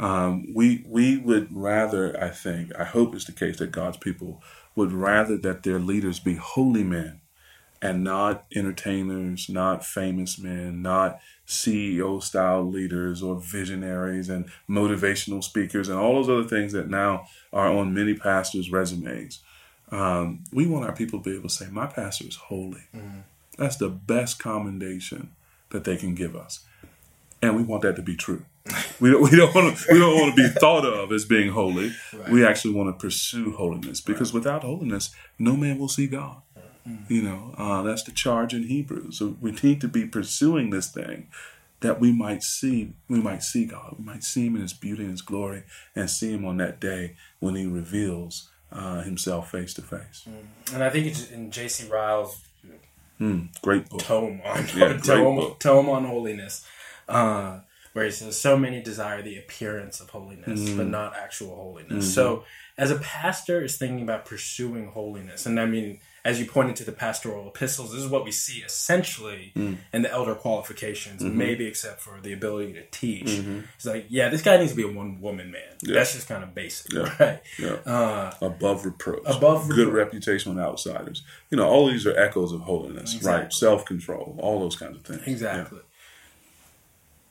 Um, 0.00 0.52
we 0.52 0.84
we 0.88 1.18
would 1.18 1.48
rather, 1.54 2.20
I 2.20 2.30
think, 2.30 2.72
I 2.76 2.84
hope 2.84 3.14
it's 3.14 3.26
the 3.26 3.32
case 3.32 3.58
that 3.58 3.70
God's 3.70 3.98
people 3.98 4.42
would 4.74 4.92
rather 4.92 5.36
that 5.38 5.62
their 5.62 5.78
leaders 5.78 6.18
be 6.18 6.34
holy 6.34 6.82
men 6.82 7.20
and 7.82 8.04
not 8.04 8.44
entertainers, 8.54 9.48
not 9.48 9.84
famous 9.84 10.38
men, 10.38 10.80
not 10.80 11.20
CEO 11.46 12.22
style 12.22 12.62
leaders 12.64 13.22
or 13.22 13.40
visionaries 13.40 14.28
and 14.28 14.46
motivational 14.70 15.42
speakers 15.42 15.88
and 15.88 15.98
all 15.98 16.14
those 16.14 16.30
other 16.30 16.48
things 16.48 16.72
that 16.72 16.88
now 16.88 17.26
are 17.52 17.66
on 17.66 17.92
many 17.92 18.14
pastors' 18.14 18.70
resumes. 18.70 19.40
Um, 19.90 20.44
we 20.52 20.66
want 20.66 20.86
our 20.86 20.94
people 20.94 21.18
to 21.18 21.28
be 21.28 21.36
able 21.36 21.48
to 21.48 21.54
say, 21.54 21.66
My 21.70 21.86
pastor 21.86 22.26
is 22.26 22.36
holy. 22.36 22.84
That's 23.58 23.76
the 23.76 23.90
best 23.90 24.38
commendation 24.38 25.32
that 25.70 25.84
they 25.84 25.96
can 25.96 26.14
give 26.14 26.34
us. 26.36 26.60
And 27.42 27.56
we 27.56 27.62
want 27.64 27.82
that 27.82 27.96
to 27.96 28.02
be 28.02 28.16
true. 28.16 28.44
We 29.00 29.10
don't, 29.10 29.22
we 29.28 29.36
don't 29.36 29.52
want 29.52 29.76
to 29.76 29.92
we 29.92 29.98
don't 29.98 30.14
want 30.14 30.36
to 30.36 30.42
be 30.42 30.48
thought 30.60 30.84
of 30.84 31.10
as 31.10 31.24
being 31.24 31.50
holy. 31.50 31.92
We 32.30 32.46
actually 32.46 32.74
want 32.74 32.96
to 32.96 33.02
pursue 33.02 33.50
holiness 33.56 34.00
because 34.00 34.32
without 34.32 34.62
holiness, 34.62 35.12
no 35.40 35.56
man 35.56 35.76
will 35.78 35.88
see 35.88 36.06
God. 36.06 36.36
You 37.08 37.22
know, 37.22 37.54
uh, 37.56 37.82
that's 37.82 38.02
the 38.02 38.10
charge 38.12 38.52
in 38.54 38.64
Hebrews. 38.64 39.18
So 39.18 39.36
we 39.40 39.52
need 39.62 39.80
to 39.82 39.88
be 39.88 40.04
pursuing 40.06 40.70
this 40.70 40.88
thing 40.90 41.28
that 41.80 42.00
we 42.00 42.12
might 42.12 42.42
see, 42.42 42.92
we 43.08 43.20
might 43.20 43.42
see 43.42 43.64
God, 43.66 43.96
we 43.98 44.04
might 44.04 44.24
see 44.24 44.46
Him 44.46 44.56
in 44.56 44.62
His 44.62 44.72
beauty 44.72 45.02
and 45.02 45.12
His 45.12 45.22
glory, 45.22 45.62
and 45.94 46.08
see 46.10 46.32
Him 46.32 46.44
on 46.44 46.56
that 46.58 46.80
day 46.80 47.16
when 47.40 47.54
He 47.54 47.66
reveals 47.66 48.50
uh, 48.72 49.02
Himself 49.02 49.50
face 49.50 49.74
to 49.74 49.82
face. 49.82 50.26
And 50.74 50.82
I 50.82 50.90
think 50.90 51.06
it's 51.06 51.30
in 51.30 51.50
J.C. 51.50 51.88
Ryle's 51.88 52.40
Mm, 53.20 53.50
great 53.62 53.88
book. 53.88 54.00
tome 54.00 54.40
on 54.44 54.66
Yeah, 54.76 54.96
tome, 55.04 55.36
book. 55.36 55.60
tome 55.60 55.88
on 55.88 56.04
holiness, 56.06 56.66
uh, 57.08 57.60
where 57.92 58.04
he 58.06 58.10
says 58.10 58.40
so 58.40 58.56
many 58.56 58.82
desire 58.82 59.22
the 59.22 59.38
appearance 59.38 60.00
of 60.00 60.10
holiness, 60.10 60.60
Mm. 60.70 60.76
but 60.78 60.86
not 60.88 61.14
actual 61.16 61.54
holiness. 61.54 62.04
Mm-hmm. 62.06 62.14
So, 62.14 62.44
as 62.76 62.90
a 62.90 62.98
pastor 62.98 63.62
is 63.62 63.76
thinking 63.76 64.02
about 64.02 64.24
pursuing 64.24 64.88
holiness, 64.88 65.46
and 65.46 65.60
I 65.60 65.66
mean, 65.66 66.00
as 66.24 66.38
you 66.38 66.46
pointed 66.46 66.76
to 66.76 66.84
the 66.84 66.92
pastoral 66.92 67.48
epistles, 67.48 67.90
this 67.92 68.00
is 68.00 68.08
what 68.08 68.24
we 68.24 68.30
see 68.30 68.58
essentially 68.62 69.50
Mm. 69.56 69.78
in 69.92 70.02
the 70.02 70.10
elder 70.10 70.34
qualifications, 70.36 71.20
Mm-hmm. 71.22 71.36
maybe 71.36 71.66
except 71.66 72.00
for 72.00 72.20
the 72.22 72.32
ability 72.32 72.72
to 72.74 72.82
teach. 72.92 73.28
It's 73.76 73.84
like, 73.86 74.06
yeah, 74.08 74.28
this 74.28 74.40
guy 74.42 74.56
needs 74.56 74.70
to 74.70 74.76
be 74.76 74.84
a 74.84 74.88
one 74.92 75.20
woman 75.20 75.50
man. 75.50 75.62
Yeah. 75.82 75.94
That's 75.94 76.12
just 76.14 76.28
kind 76.28 76.44
of 76.44 76.54
basic, 76.54 76.92
Yeah. 76.92 77.14
right? 77.20 77.42
Yeah. 77.58 77.72
Uh, 77.92 78.32
above 78.40 78.84
reproach, 78.84 79.22
Above 79.26 79.68
good 79.68 79.88
reproach. 79.88 79.94
reputation 79.94 80.54
with 80.54 80.62
outsiders. 80.62 81.22
You 81.50 81.56
know, 81.56 81.66
all 81.68 81.88
these 81.88 82.06
are 82.06 82.16
echoes 82.16 82.52
of 82.52 82.60
holiness, 82.60 83.20
right? 83.24 83.52
Self 83.52 83.84
control, 83.84 84.36
all 84.40 84.60
those 84.60 84.76
kinds 84.76 84.96
of 84.98 85.02
things. 85.04 85.22
Exactly. 85.26 85.80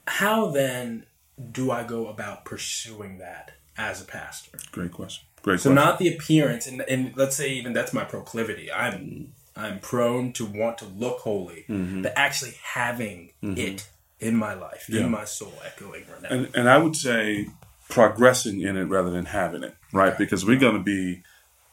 How 0.08 0.48
then 0.52 1.06
do 1.52 1.72
I 1.72 1.84
go 1.84 2.08
about 2.08 2.44
pursuing 2.44 3.20
that 3.20 3.52
as 3.78 4.02
a 4.02 4.06
pastor? 4.06 4.58
Great 4.72 4.92
question. 4.92 5.26
Great 5.44 5.60
So 5.60 5.72
question. 5.72 5.76
not 5.76 6.00
the 6.00 6.14
appearance, 6.14 6.68
and, 6.68 6.82
and 6.82 7.14
let's 7.16 7.36
say 7.36 7.52
even 7.54 7.74
that's 7.74 7.94
my 7.94 8.04
proclivity. 8.04 8.72
I'm 8.72 9.34
I'm 9.56 9.80
prone 9.80 10.32
to 10.34 10.46
want 10.46 10.78
to 10.80 10.86
look 10.86 11.20
holy, 11.20 11.66
mm-hmm. 11.68 12.04
but 12.04 12.14
actually 12.16 12.54
having 12.64 13.32
mm-hmm. 13.44 13.58
it 13.58 13.90
in 14.20 14.36
my 14.36 14.54
life, 14.54 14.86
Yeah. 14.88 15.02
in 15.02 15.12
my 15.12 15.26
soul, 15.26 15.54
echoing 15.66 16.04
right 16.12 16.22
now. 16.22 16.30
and 16.30 16.50
and 16.56 16.70
I 16.70 16.78
would 16.78 16.96
say 16.96 17.48
progressing 17.90 18.62
in 18.62 18.78
it 18.78 18.86
rather 18.86 19.10
than 19.10 19.26
having 19.26 19.64
it, 19.64 19.76
right? 19.92 20.18
Because 20.18 20.46
we're 20.46 20.60
going 20.60 20.78
to 20.78 20.84
be 20.84 21.24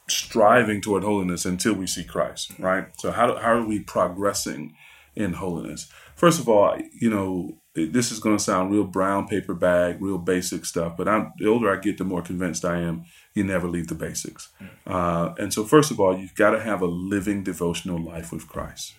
striving 0.08 0.80
toward 0.80 1.04
holiness 1.04 1.44
until 1.44 1.74
we 1.74 1.86
see 1.86 2.04
Christ, 2.04 2.52
right? 2.58 2.86
So 2.98 3.12
how 3.12 3.26
do, 3.28 3.34
how 3.36 3.52
are 3.52 3.64
we 3.66 3.80
progressing 3.80 4.74
in 5.14 5.34
holiness? 5.34 5.88
First 6.16 6.40
of 6.40 6.48
all, 6.48 6.76
you 6.98 7.10
know, 7.10 7.58
this 7.86 8.12
is 8.12 8.18
going 8.18 8.36
to 8.36 8.42
sound 8.42 8.70
real 8.70 8.84
brown 8.84 9.26
paper 9.28 9.54
bag, 9.54 10.00
real 10.00 10.18
basic 10.18 10.64
stuff, 10.64 10.96
but 10.96 11.08
I'm 11.08 11.32
the 11.38 11.48
older 11.48 11.72
I 11.72 11.80
get, 11.80 11.98
the 11.98 12.04
more 12.04 12.22
convinced 12.22 12.64
I 12.64 12.80
am 12.80 13.04
you 13.34 13.44
never 13.44 13.68
leave 13.68 13.86
the 13.86 13.94
basics. 13.94 14.48
Uh, 14.86 15.32
and 15.38 15.54
so, 15.54 15.64
first 15.64 15.90
of 15.90 16.00
all, 16.00 16.16
you've 16.16 16.34
got 16.34 16.50
to 16.50 16.60
have 16.60 16.82
a 16.82 16.86
living 16.86 17.44
devotional 17.44 17.98
life 17.98 18.32
with 18.32 18.48
Christ. 18.48 18.94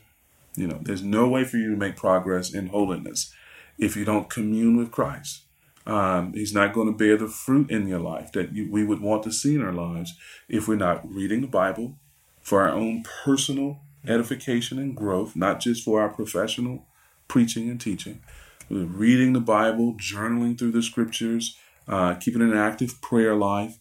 You 0.55 0.67
know, 0.67 0.79
there's 0.81 1.03
no 1.03 1.27
way 1.27 1.43
for 1.43 1.57
you 1.57 1.71
to 1.71 1.77
make 1.77 1.95
progress 1.95 2.53
in 2.53 2.67
holiness 2.67 3.33
if 3.77 3.95
you 3.95 4.05
don't 4.05 4.29
commune 4.29 4.77
with 4.77 4.91
Christ. 4.91 5.43
Um, 5.85 6.33
he's 6.33 6.53
not 6.53 6.73
going 6.73 6.87
to 6.87 6.97
bear 6.97 7.17
the 7.17 7.27
fruit 7.27 7.71
in 7.71 7.87
your 7.87 7.99
life 7.99 8.31
that 8.33 8.53
you, 8.53 8.69
we 8.71 8.83
would 8.83 9.01
want 9.01 9.23
to 9.23 9.31
see 9.31 9.55
in 9.55 9.61
our 9.61 9.73
lives 9.73 10.13
if 10.47 10.67
we're 10.67 10.75
not 10.75 11.09
reading 11.09 11.41
the 11.41 11.47
Bible 11.47 11.95
for 12.41 12.61
our 12.61 12.69
own 12.69 13.03
personal 13.03 13.79
edification 14.07 14.79
and 14.79 14.95
growth, 14.95 15.35
not 15.35 15.59
just 15.59 15.83
for 15.83 16.01
our 16.01 16.09
professional 16.09 16.85
preaching 17.27 17.69
and 17.69 17.81
teaching. 17.81 18.21
Reading 18.69 19.33
the 19.33 19.39
Bible, 19.39 19.95
journaling 19.95 20.57
through 20.57 20.71
the 20.71 20.83
scriptures, 20.83 21.57
uh, 21.87 22.13
keeping 22.15 22.41
an 22.41 22.55
active 22.55 23.01
prayer 23.01 23.35
life, 23.35 23.79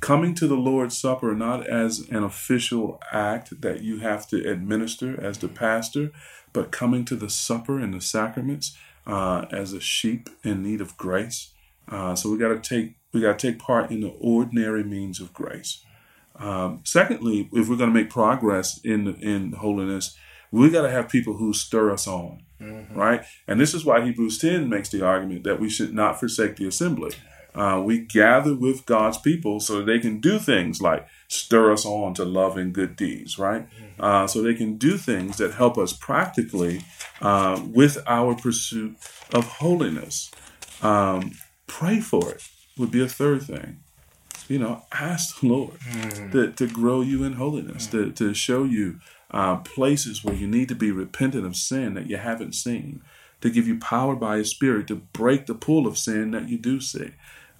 coming 0.00 0.34
to 0.36 0.46
the 0.46 0.56
Lord's 0.56 0.96
Supper 0.96 1.34
not 1.34 1.66
as 1.66 2.00
an 2.10 2.22
official 2.22 3.00
act 3.10 3.60
that 3.60 3.82
you 3.82 3.98
have 3.98 4.28
to 4.28 4.48
administer 4.48 5.20
as 5.20 5.38
the 5.38 5.48
pastor, 5.48 6.12
but 6.52 6.70
coming 6.70 7.04
to 7.06 7.16
the 7.16 7.30
supper 7.30 7.78
and 7.78 7.94
the 7.94 8.00
sacraments 8.00 8.76
uh, 9.06 9.46
as 9.50 9.72
a 9.72 9.80
sheep 9.80 10.28
in 10.44 10.62
need 10.62 10.80
of 10.80 10.96
grace. 10.96 11.52
Uh, 11.88 12.14
so 12.14 12.30
we 12.30 12.38
got 12.38 12.48
to 12.48 12.60
take 12.60 12.94
we 13.12 13.20
got 13.20 13.38
to 13.38 13.50
take 13.50 13.58
part 13.58 13.90
in 13.90 14.00
the 14.00 14.14
ordinary 14.20 14.84
means 14.84 15.20
of 15.20 15.32
grace. 15.32 15.84
Um, 16.36 16.80
secondly, 16.84 17.48
if 17.52 17.68
we're 17.68 17.76
going 17.76 17.92
to 17.92 18.00
make 18.00 18.10
progress 18.10 18.80
in 18.84 19.14
in 19.16 19.52
holiness, 19.52 20.16
we 20.50 20.70
got 20.70 20.82
to 20.82 20.90
have 20.90 21.08
people 21.08 21.34
who 21.34 21.52
stir 21.52 21.90
us 21.92 22.06
on, 22.06 22.42
right? 22.94 23.22
And 23.46 23.60
this 23.60 23.74
is 23.74 23.84
why 23.84 24.04
Hebrews 24.04 24.38
ten 24.38 24.68
makes 24.68 24.88
the 24.88 25.04
argument 25.04 25.44
that 25.44 25.60
we 25.60 25.68
should 25.68 25.94
not 25.94 26.18
forsake 26.18 26.56
the 26.56 26.66
assembly. 26.66 27.12
Uh, 27.54 27.82
we 27.84 27.98
gather 27.98 28.54
with 28.54 28.86
God's 28.86 29.18
people 29.18 29.58
so 29.58 29.78
that 29.78 29.84
they 29.84 29.98
can 29.98 30.20
do 30.20 30.38
things 30.38 30.80
like 30.80 31.06
stir 31.26 31.72
us 31.72 31.84
on 31.84 32.14
to 32.14 32.24
love 32.24 32.56
and 32.56 32.72
good 32.72 32.94
deeds, 32.94 33.38
right? 33.38 33.66
Uh, 33.98 34.26
so 34.26 34.40
they 34.40 34.54
can 34.54 34.76
do 34.76 34.96
things 34.96 35.36
that 35.38 35.54
help 35.54 35.76
us 35.76 35.92
practically 35.92 36.82
uh, 37.20 37.60
with 37.66 37.98
our 38.06 38.36
pursuit 38.36 38.96
of 39.34 39.44
holiness. 39.44 40.30
Um, 40.80 41.32
pray 41.66 42.00
for 42.00 42.30
it 42.30 42.42
would 42.78 42.90
be 42.90 43.02
a 43.02 43.08
third 43.08 43.42
thing 43.42 43.80
you 44.50 44.58
know, 44.58 44.82
ask 44.90 45.40
the 45.40 45.46
Lord 45.46 45.78
to, 46.32 46.50
to 46.50 46.66
grow 46.66 47.02
you 47.02 47.22
in 47.22 47.34
holiness, 47.34 47.86
to, 47.88 48.10
to 48.10 48.34
show 48.34 48.64
you 48.64 48.98
uh, 49.30 49.56
places 49.58 50.24
where 50.24 50.34
you 50.34 50.46
need 50.46 50.68
to 50.68 50.74
be 50.74 50.90
repentant 50.90 51.46
of 51.46 51.56
sin 51.56 51.94
that 51.94 52.08
you 52.08 52.16
haven't 52.16 52.54
seen, 52.54 53.02
to 53.40 53.50
give 53.50 53.66
you 53.68 53.78
power 53.78 54.16
by 54.16 54.38
His 54.38 54.50
Spirit 54.50 54.88
to 54.88 54.96
break 54.96 55.46
the 55.46 55.54
pull 55.54 55.86
of 55.86 55.98
sin 55.98 56.32
that 56.32 56.48
you 56.48 56.58
do 56.58 56.80
see, 56.80 57.10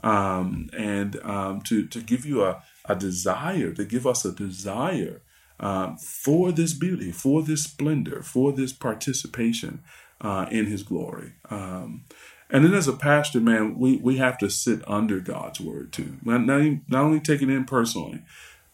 um, 0.03 0.71
and 0.77 1.17
um, 1.25 1.61
to, 1.63 1.87
to 1.87 2.01
give 2.01 2.27
you 2.27 2.45
a, 2.45 2.63
a 2.87 2.95
desire, 2.97 3.73
to 3.73 3.85
give 3.85 4.07
us 4.07 4.25
a 4.25 4.33
desire 4.33 5.23
um, 5.61 5.97
for 5.97 6.53
this 6.53 6.73
beauty, 6.75 7.13
for 7.13 7.43
this 7.43 7.65
splendor, 7.65 8.23
for 8.23 8.53
this 8.53 8.73
participation 8.73 9.83
uh, 10.21 10.47
in 10.51 10.67
His 10.67 10.83
glory. 10.83 11.35
Um, 11.51 12.05
and 12.51 12.65
then 12.65 12.75
as 12.75 12.89
a 12.89 12.93
pastor, 12.93 13.41
man, 13.41 13.79
we, 13.79 13.97
we 13.99 14.17
have 14.17 14.37
to 14.39 14.51
sit 14.51 14.83
under 14.89 15.21
God's 15.21 15.61
word 15.61 15.93
too. 15.93 16.17
Not, 16.25 16.45
not, 16.47 16.61
even- 16.61 16.83
not 16.89 17.05
only 17.05 17.21
take 17.21 17.43
it 17.43 17.51
in 17.51 17.65
personally, 17.65 18.23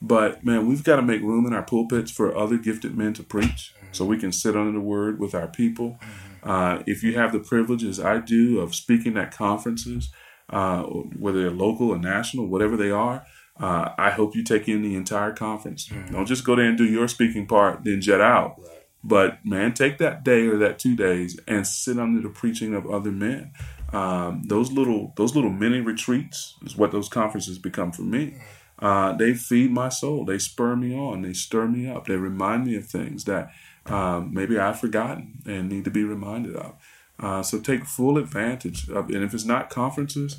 but 0.00 0.44
man, 0.44 0.66
we've 0.66 0.84
got 0.84 0.96
to 0.96 1.02
make 1.02 1.22
room 1.22 1.46
in 1.46 1.52
our 1.52 1.62
pulpits 1.62 2.10
for 2.10 2.36
other 2.36 2.58
gifted 2.58 2.96
men 2.96 3.12
to 3.14 3.22
preach 3.22 3.74
so 3.92 4.04
we 4.04 4.18
can 4.18 4.32
sit 4.32 4.56
under 4.56 4.72
the 4.72 4.80
word 4.80 5.18
with 5.18 5.34
our 5.34 5.48
people. 5.48 5.98
Uh, 6.42 6.82
if 6.86 7.02
you 7.02 7.16
have 7.18 7.32
the 7.32 7.40
privilege, 7.40 7.82
as 7.82 7.98
I 7.98 8.18
do, 8.18 8.60
of 8.60 8.74
speaking 8.74 9.16
at 9.16 9.34
conferences, 9.34 10.10
uh, 10.50 10.82
whether 10.82 11.40
they're 11.40 11.50
local 11.50 11.90
or 11.90 11.98
national, 11.98 12.46
whatever 12.46 12.76
they 12.76 12.90
are, 12.90 13.26
uh, 13.58 13.90
I 13.96 14.10
hope 14.10 14.36
you 14.36 14.44
take 14.44 14.68
in 14.68 14.82
the 14.82 14.94
entire 14.94 15.32
conference. 15.32 15.90
Don't 16.12 16.26
just 16.26 16.44
go 16.44 16.54
there 16.54 16.66
and 16.66 16.76
do 16.76 16.84
your 16.84 17.08
speaking 17.08 17.46
part, 17.46 17.84
then 17.84 18.00
jet 18.00 18.20
out. 18.20 18.60
But 19.02 19.38
man, 19.44 19.72
take 19.72 19.98
that 19.98 20.24
day 20.24 20.46
or 20.46 20.58
that 20.58 20.78
two 20.78 20.96
days 20.96 21.38
and 21.46 21.66
sit 21.66 21.98
under 21.98 22.20
the 22.20 22.28
preaching 22.28 22.74
of 22.74 22.86
other 22.86 23.12
men. 23.12 23.52
Um, 23.92 24.42
those 24.44 24.72
little 24.72 25.12
those 25.16 25.34
little 25.36 25.50
mini 25.50 25.80
retreats 25.80 26.54
is 26.64 26.76
what 26.76 26.90
those 26.90 27.08
conferences 27.08 27.58
become 27.58 27.92
for 27.92 28.02
me. 28.02 28.36
Uh, 28.78 29.12
they 29.12 29.34
feed 29.34 29.70
my 29.70 29.88
soul. 29.88 30.24
They 30.24 30.38
spur 30.38 30.76
me 30.76 30.94
on. 30.94 31.22
They 31.22 31.32
stir 31.32 31.66
me 31.66 31.88
up. 31.88 32.06
They 32.06 32.16
remind 32.16 32.66
me 32.66 32.76
of 32.76 32.86
things 32.86 33.24
that 33.24 33.52
um, 33.86 34.34
maybe 34.34 34.58
I've 34.58 34.78
forgotten 34.78 35.42
and 35.46 35.68
need 35.68 35.84
to 35.84 35.90
be 35.90 36.04
reminded 36.04 36.56
of. 36.56 36.74
Uh, 37.18 37.42
so 37.42 37.58
take 37.58 37.86
full 37.86 38.18
advantage 38.18 38.90
of, 38.90 39.08
and 39.08 39.24
if 39.24 39.32
it's 39.32 39.44
not 39.44 39.70
conferences, 39.70 40.38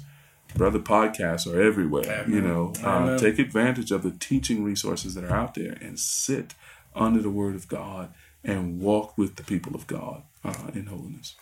brother, 0.55 0.79
podcasts 0.79 1.51
are 1.51 1.59
everywhere. 1.59 2.23
Amen. 2.25 2.33
You 2.33 2.41
know, 2.41 2.73
uh, 2.83 3.17
take 3.17 3.39
advantage 3.39 3.91
of 3.91 4.03
the 4.03 4.11
teaching 4.11 4.63
resources 4.63 5.15
that 5.15 5.23
are 5.23 5.35
out 5.35 5.55
there 5.55 5.77
and 5.81 5.99
sit 5.99 6.53
under 6.95 7.21
the 7.21 7.29
Word 7.29 7.55
of 7.55 7.67
God 7.67 8.13
and 8.43 8.79
walk 8.79 9.17
with 9.17 9.35
the 9.35 9.43
people 9.43 9.75
of 9.75 9.87
God 9.87 10.21
uh, 10.43 10.67
in 10.73 10.85
holiness. 10.85 11.35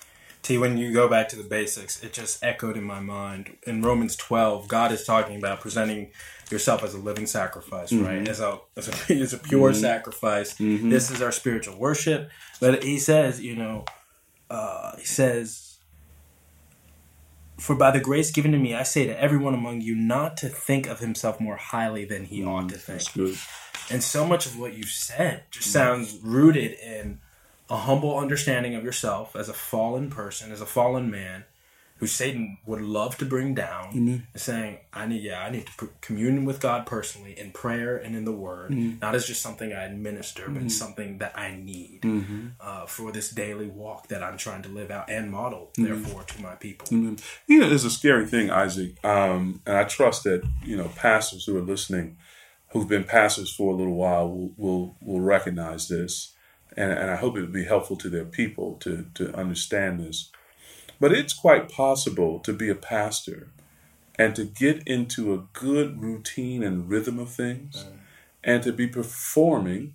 T, 0.46 0.60
when 0.60 0.78
you 0.78 0.94
go 0.94 1.08
back 1.10 1.28
to 1.30 1.36
the 1.36 1.44
basics, 1.44 2.04
it 2.04 2.14
just 2.14 2.44
echoed 2.44 2.78
in 2.78 2.84
my 2.84 3.00
mind. 3.00 3.58
In 3.66 3.82
Romans 3.82 4.16
12, 4.16 4.68
God 4.68 4.92
is 4.92 5.04
talking 5.04 5.38
about 5.38 5.60
presenting 5.60 6.12
yourself 6.52 6.84
as 6.84 6.94
a 6.94 7.00
living 7.00 7.26
sacrifice, 7.26 7.92
mm-hmm. 7.92 8.06
right? 8.06 8.30
As 8.30 8.40
a, 8.40 8.60
as 8.78 8.88
a, 8.88 9.14
as 9.20 9.34
a 9.34 9.40
pure 9.40 9.72
mm-hmm. 9.72 9.82
sacrifice. 9.82 10.54
Mm-hmm. 10.58 10.92
This 10.92 11.10
is 11.10 11.20
our 11.20 11.32
spiritual 11.32 11.80
worship. 11.80 12.30
But 12.60 12.84
he 12.84 13.00
says, 13.00 13.42
you 13.42 13.56
know, 13.56 13.86
uh, 14.52 14.96
he 14.98 15.06
says, 15.06 15.78
For 17.58 17.74
by 17.74 17.90
the 17.90 18.00
grace 18.00 18.30
given 18.30 18.52
to 18.52 18.60
me, 18.60 18.76
I 18.76 18.84
say 18.84 19.08
to 19.08 19.20
everyone 19.20 19.56
among 19.56 19.82
you 19.82 19.96
not 19.96 20.38
to 20.38 20.50
think 20.50 20.86
of 20.86 21.00
himself 21.00 21.40
more 21.40 21.58
highly 21.58 22.06
than 22.06 22.26
he 22.26 22.46
ought 22.46 22.70
to 22.70 22.78
think. 22.78 23.02
And 23.90 24.04
so 24.04 24.28
much 24.28 24.46
of 24.46 24.60
what 24.60 24.76
you've 24.76 24.90
said 24.90 25.46
just 25.50 25.72
sounds 25.72 26.20
rooted 26.22 26.74
in 26.74 27.20
a 27.70 27.78
humble 27.78 28.18
understanding 28.18 28.76
of 28.76 28.84
yourself 28.84 29.36
as 29.36 29.50
a 29.50 29.54
fallen 29.54 30.10
person, 30.10 30.52
as 30.52 30.62
a 30.62 30.66
fallen 30.66 31.10
man, 31.10 31.46
who 31.98 32.08
Satan 32.08 32.58
would 32.66 32.82
love 32.82 33.18
to 33.18 33.26
bring 33.26 33.54
down, 33.54 33.86
mm-hmm. 33.86 34.18
and 34.34 34.42
saying, 34.42 34.80
"I 34.92 35.08
need, 35.08 35.24
yeah, 35.24 35.42
I 35.42 35.50
need 35.50 35.66
to 35.68 35.72
pr- 35.78 35.86
commune 36.02 36.44
with 36.44 36.60
God 36.60 36.86
personally 36.86 37.40
in 37.40 37.52
prayer 37.52 37.96
and 37.96 38.16
in 38.16 38.26
the 38.26 38.34
Word, 38.34 38.72
mm-hmm. 38.72 39.00
not 39.00 39.16
as 39.16 39.26
just 39.26 39.42
something 39.42 39.72
I 39.72 39.86
administer, 39.86 40.44
but 40.48 40.60
mm-hmm. 40.60 40.68
something 40.68 41.20
that 41.20 41.38
I 41.38 41.56
need 41.56 42.02
uh, 42.60 42.86
for 42.86 43.14
this 43.14 43.30
daily 43.30 43.68
walk 43.68 44.10
that 44.10 44.22
I'm 44.22 44.38
trying 44.38 44.62
to 44.64 44.70
live 44.70 44.92
out 44.92 45.10
and 45.10 45.32
model, 45.32 45.72
therefore, 45.78 46.24
to 46.24 46.42
my 46.42 46.56
people." 46.56 46.88
Amen. 46.92 47.18
You 47.48 47.62
know, 47.62 47.72
it's 47.72 47.86
a 47.86 47.90
scary 47.90 48.26
thing, 48.26 48.52
Isaac, 48.52 49.04
um, 49.06 49.62
and 49.66 49.78
I 49.78 49.86
trust 49.86 50.26
that 50.26 50.44
you 50.64 50.76
know 50.76 50.90
pastors 50.90 51.46
who 51.46 51.58
are 51.58 51.62
listening, 51.62 52.18
who've 52.72 52.90
been 52.90 53.06
pastors 53.06 53.54
for 53.54 53.74
a 53.74 53.76
little 53.76 53.96
while, 53.96 54.30
will 54.30 54.52
will, 54.58 54.98
will 55.00 55.22
recognize 55.22 55.88
this, 55.88 56.35
and, 56.76 56.92
and 56.92 57.12
I 57.12 57.16
hope 57.16 57.38
it 57.38 57.42
would 57.42 57.52
be 57.54 57.66
helpful 57.66 57.96
to 57.98 58.10
their 58.10 58.26
people 58.26 58.76
to 58.82 59.06
to 59.16 59.34
understand 59.36 60.00
this. 60.00 60.32
But 61.00 61.12
it's 61.12 61.34
quite 61.34 61.70
possible 61.70 62.40
to 62.40 62.54
be 62.54 62.70
a 62.70 62.76
pastor 62.76 63.50
and 64.18 64.34
to 64.36 64.46
get 64.46 64.88
into 64.88 65.34
a 65.34 65.44
good 65.52 66.02
routine 66.02 66.64
and 66.64 66.90
rhythm 66.90 67.20
of 67.20 67.30
things, 67.30 67.86
and 68.44 68.64
to 68.64 68.72
be 68.72 68.88
performing 68.88 69.94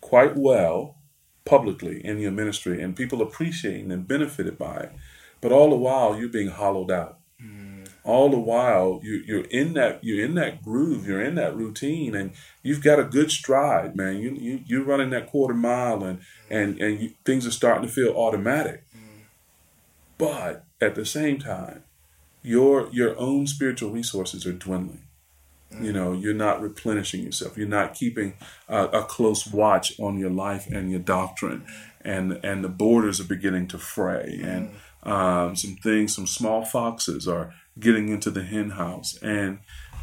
quite 0.00 0.36
well 0.36 0.96
publicly 1.44 2.04
in 2.04 2.18
your 2.18 2.30
ministry, 2.30 2.82
and 2.82 2.94
people 2.94 3.22
appreciating 3.22 3.90
and 3.90 4.06
benefited 4.06 4.58
by 4.58 4.76
it. 4.76 4.92
But 5.40 5.52
all 5.52 5.70
the 5.70 5.76
while, 5.76 6.18
you're 6.18 6.28
being 6.28 6.48
hollowed 6.48 6.90
out. 6.90 7.20
Mm. 7.42 7.67
All 8.08 8.30
the 8.30 8.38
while, 8.38 9.00
you, 9.02 9.22
you're 9.26 9.44
in 9.50 9.74
that 9.74 10.02
you're 10.02 10.24
in 10.24 10.34
that 10.36 10.62
groove, 10.62 11.06
you're 11.06 11.22
in 11.22 11.34
that 11.34 11.54
routine, 11.54 12.14
and 12.14 12.30
you've 12.62 12.82
got 12.82 12.98
a 12.98 13.04
good 13.04 13.30
stride, 13.30 13.94
man. 13.96 14.16
You 14.16 14.30
you 14.30 14.60
you're 14.64 14.82
running 14.82 15.10
that 15.10 15.26
quarter 15.26 15.52
mile, 15.52 16.02
and 16.02 16.20
mm. 16.20 16.22
and 16.50 16.80
and 16.80 17.00
you, 17.02 17.10
things 17.26 17.46
are 17.46 17.50
starting 17.50 17.86
to 17.86 17.92
feel 17.92 18.14
automatic. 18.16 18.84
Mm. 18.96 19.24
But 20.16 20.64
at 20.80 20.94
the 20.94 21.04
same 21.04 21.38
time, 21.38 21.84
your 22.42 22.88
your 22.92 23.14
own 23.18 23.46
spiritual 23.46 23.90
resources 23.90 24.46
are 24.46 24.54
dwindling. 24.54 25.04
Mm. 25.70 25.84
You 25.84 25.92
know, 25.92 26.12
you're 26.14 26.32
not 26.32 26.62
replenishing 26.62 27.22
yourself. 27.22 27.58
You're 27.58 27.68
not 27.68 27.92
keeping 27.92 28.32
a, 28.70 28.84
a 28.86 29.02
close 29.04 29.46
watch 29.46 30.00
on 30.00 30.16
your 30.16 30.30
life 30.30 30.66
and 30.66 30.90
your 30.90 31.00
doctrine, 31.00 31.66
and 32.00 32.40
and 32.42 32.64
the 32.64 32.70
borders 32.70 33.20
are 33.20 33.24
beginning 33.24 33.66
to 33.68 33.76
fray, 33.76 34.40
and 34.42 34.70
um, 35.02 35.56
some 35.56 35.76
things, 35.76 36.14
some 36.14 36.26
small 36.26 36.64
foxes 36.64 37.28
are 37.28 37.52
getting 37.78 38.08
into 38.08 38.30
the 38.30 38.42
hen 38.42 38.70
house, 38.70 39.18
and 39.22 39.60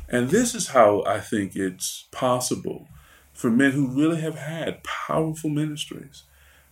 and 0.08 0.30
this 0.30 0.54
is 0.56 0.70
how 0.70 1.04
I 1.06 1.20
think 1.20 1.56
it's 1.56 2.08
possible 2.12 2.88
for 3.34 3.50
men 3.50 3.72
who 3.72 3.88
really 3.88 4.22
have 4.22 4.36
had 4.36 4.84
powerful 4.84 5.50
ministries 5.50 6.24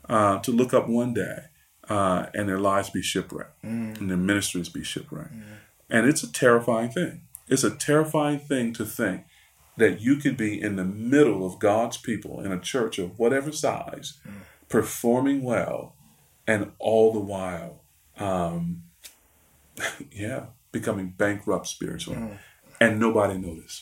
uh, 0.10 0.40
to 0.40 0.52
look 0.52 0.74
up 0.74 0.88
one 0.88 1.14
day 1.14 1.46
uh, 1.90 2.28
and 2.34 2.48
their 2.48 2.60
lives 2.60 2.90
be 2.90 3.02
shipwrecked 3.02 3.64
and 4.00 4.10
their 4.10 4.18
ministries 4.18 4.70
be 4.70 4.84
shipwrecked. 4.84 5.34
And 5.90 6.08
it's 6.08 6.24
a 6.24 6.32
terrifying 6.32 6.90
thing. 6.90 7.22
It's 7.48 7.64
a 7.64 7.72
terrifying 7.72 8.40
thing 8.40 8.74
to 8.74 8.86
think 8.86 9.26
that 9.78 10.00
you 10.02 10.18
could 10.18 10.38
be 10.38 10.62
in 10.62 10.76
the 10.76 10.86
middle 10.86 11.46
of 11.46 11.60
God's 11.60 11.98
people 11.98 12.40
in 12.40 12.52
a 12.52 12.60
church 12.60 13.00
of 13.00 13.18
whatever 13.20 13.52
size, 13.52 14.20
performing 14.70 15.44
well, 15.44 15.96
and 16.48 16.72
all 16.80 17.12
the 17.12 17.20
while, 17.20 17.82
um, 18.18 18.84
yeah, 20.12 20.46
becoming 20.74 21.14
bankrupt 21.18 21.68
spiritually. 21.68 22.20
And 22.82 23.00
nobody 23.00 23.38
notice. 23.38 23.82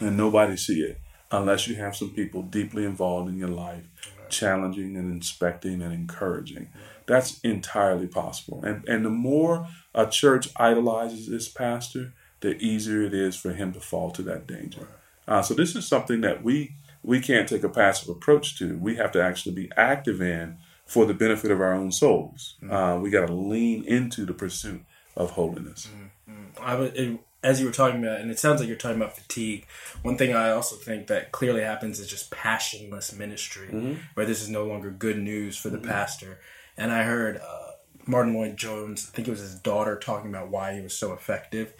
And 0.00 0.16
nobody 0.16 0.56
see 0.56 0.82
it 0.82 1.00
unless 1.32 1.66
you 1.66 1.74
have 1.76 1.96
some 1.96 2.10
people 2.10 2.42
deeply 2.42 2.84
involved 2.84 3.28
in 3.28 3.38
your 3.38 3.48
life, 3.48 3.84
challenging 4.28 4.96
and 4.96 5.10
inspecting 5.10 5.82
and 5.82 5.92
encouraging. 5.92 6.68
That's 7.06 7.40
entirely 7.40 8.06
possible. 8.06 8.62
And 8.64 8.88
and 8.88 9.04
the 9.04 9.10
more 9.10 9.66
a 9.94 10.06
church 10.06 10.48
idolizes 10.56 11.28
its 11.28 11.48
pastor, 11.48 12.12
the 12.40 12.56
easier 12.58 13.02
it 13.02 13.14
is 13.14 13.34
for 13.34 13.52
him 13.54 13.72
to 13.72 13.80
fall 13.80 14.10
to 14.12 14.22
that 14.22 14.46
danger. 14.46 14.86
Uh, 15.26 15.42
so 15.42 15.54
this 15.54 15.74
is 15.74 15.86
something 15.88 16.20
that 16.20 16.44
we 16.44 16.74
we 17.02 17.18
can't 17.20 17.48
take 17.48 17.64
a 17.64 17.68
passive 17.68 18.08
approach 18.08 18.56
to. 18.58 18.78
We 18.78 18.96
have 18.96 19.10
to 19.12 19.22
actually 19.22 19.54
be 19.54 19.70
active 19.76 20.20
in 20.22 20.58
for 20.86 21.06
the 21.06 21.14
benefit 21.14 21.50
of 21.50 21.60
our 21.60 21.72
own 21.72 21.90
souls. 21.90 22.56
Uh, 22.70 22.98
we 23.00 23.10
got 23.10 23.26
to 23.26 23.32
lean 23.32 23.82
into 23.84 24.24
the 24.24 24.34
pursuit 24.34 24.82
of 25.16 25.32
holiness. 25.32 25.88
Mm-hmm. 26.28 26.62
I 26.62 26.74
would, 26.74 26.96
it, 26.96 27.18
as 27.42 27.60
you 27.60 27.66
were 27.66 27.72
talking 27.72 28.02
about, 28.02 28.20
and 28.20 28.30
it 28.30 28.38
sounds 28.38 28.60
like 28.60 28.68
you're 28.68 28.76
talking 28.76 28.96
about 28.96 29.16
fatigue. 29.16 29.66
One 30.02 30.16
thing 30.16 30.34
I 30.34 30.50
also 30.50 30.76
think 30.76 31.08
that 31.08 31.32
clearly 31.32 31.62
happens 31.62 31.98
is 31.98 32.08
just 32.08 32.30
passionless 32.30 33.12
ministry, 33.12 33.68
mm-hmm. 33.68 33.94
where 34.14 34.26
this 34.26 34.42
is 34.42 34.48
no 34.48 34.64
longer 34.64 34.90
good 34.90 35.18
news 35.18 35.56
for 35.56 35.68
the 35.68 35.78
mm-hmm. 35.78 35.90
pastor. 35.90 36.38
And 36.76 36.92
I 36.92 37.02
heard 37.02 37.38
uh, 37.38 37.72
Martyn 38.06 38.34
Lloyd-Jones, 38.34 39.10
I 39.10 39.16
think 39.16 39.28
it 39.28 39.30
was 39.32 39.40
his 39.40 39.56
daughter, 39.56 39.98
talking 39.98 40.30
about 40.30 40.50
why 40.50 40.74
he 40.74 40.80
was 40.80 40.94
so 40.94 41.12
effective. 41.12 41.74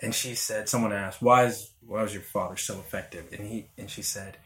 And 0.00 0.14
she 0.14 0.34
said, 0.34 0.68
someone 0.68 0.92
asked, 0.92 1.22
"Why 1.22 1.44
is 1.44 1.70
why 1.86 2.02
was 2.02 2.12
your 2.12 2.22
father 2.24 2.56
so 2.56 2.80
effective?" 2.80 3.32
And 3.32 3.46
he 3.46 3.66
and 3.78 3.88
she 3.88 4.02
said, 4.02 4.36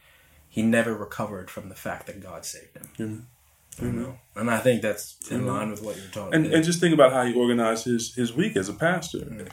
"He 0.48 0.62
never 0.62 0.94
recovered 0.94 1.50
from 1.50 1.70
the 1.70 1.74
fact 1.74 2.06
that 2.06 2.20
God 2.20 2.44
saved 2.44 2.76
him." 2.76 2.88
You 3.80 3.92
know, 3.92 4.18
and 4.34 4.50
I 4.50 4.58
think 4.58 4.82
that's 4.82 5.16
in 5.30 5.46
line 5.46 5.70
with 5.70 5.82
what 5.82 5.96
you're 5.96 6.06
talking. 6.06 6.34
And, 6.34 6.46
and 6.46 6.64
just 6.64 6.80
think 6.80 6.94
about 6.94 7.12
how 7.12 7.24
he 7.24 7.34
organized 7.34 7.84
his, 7.84 8.14
his 8.14 8.32
week 8.32 8.56
as 8.56 8.68
a 8.68 8.72
pastor. 8.72 9.46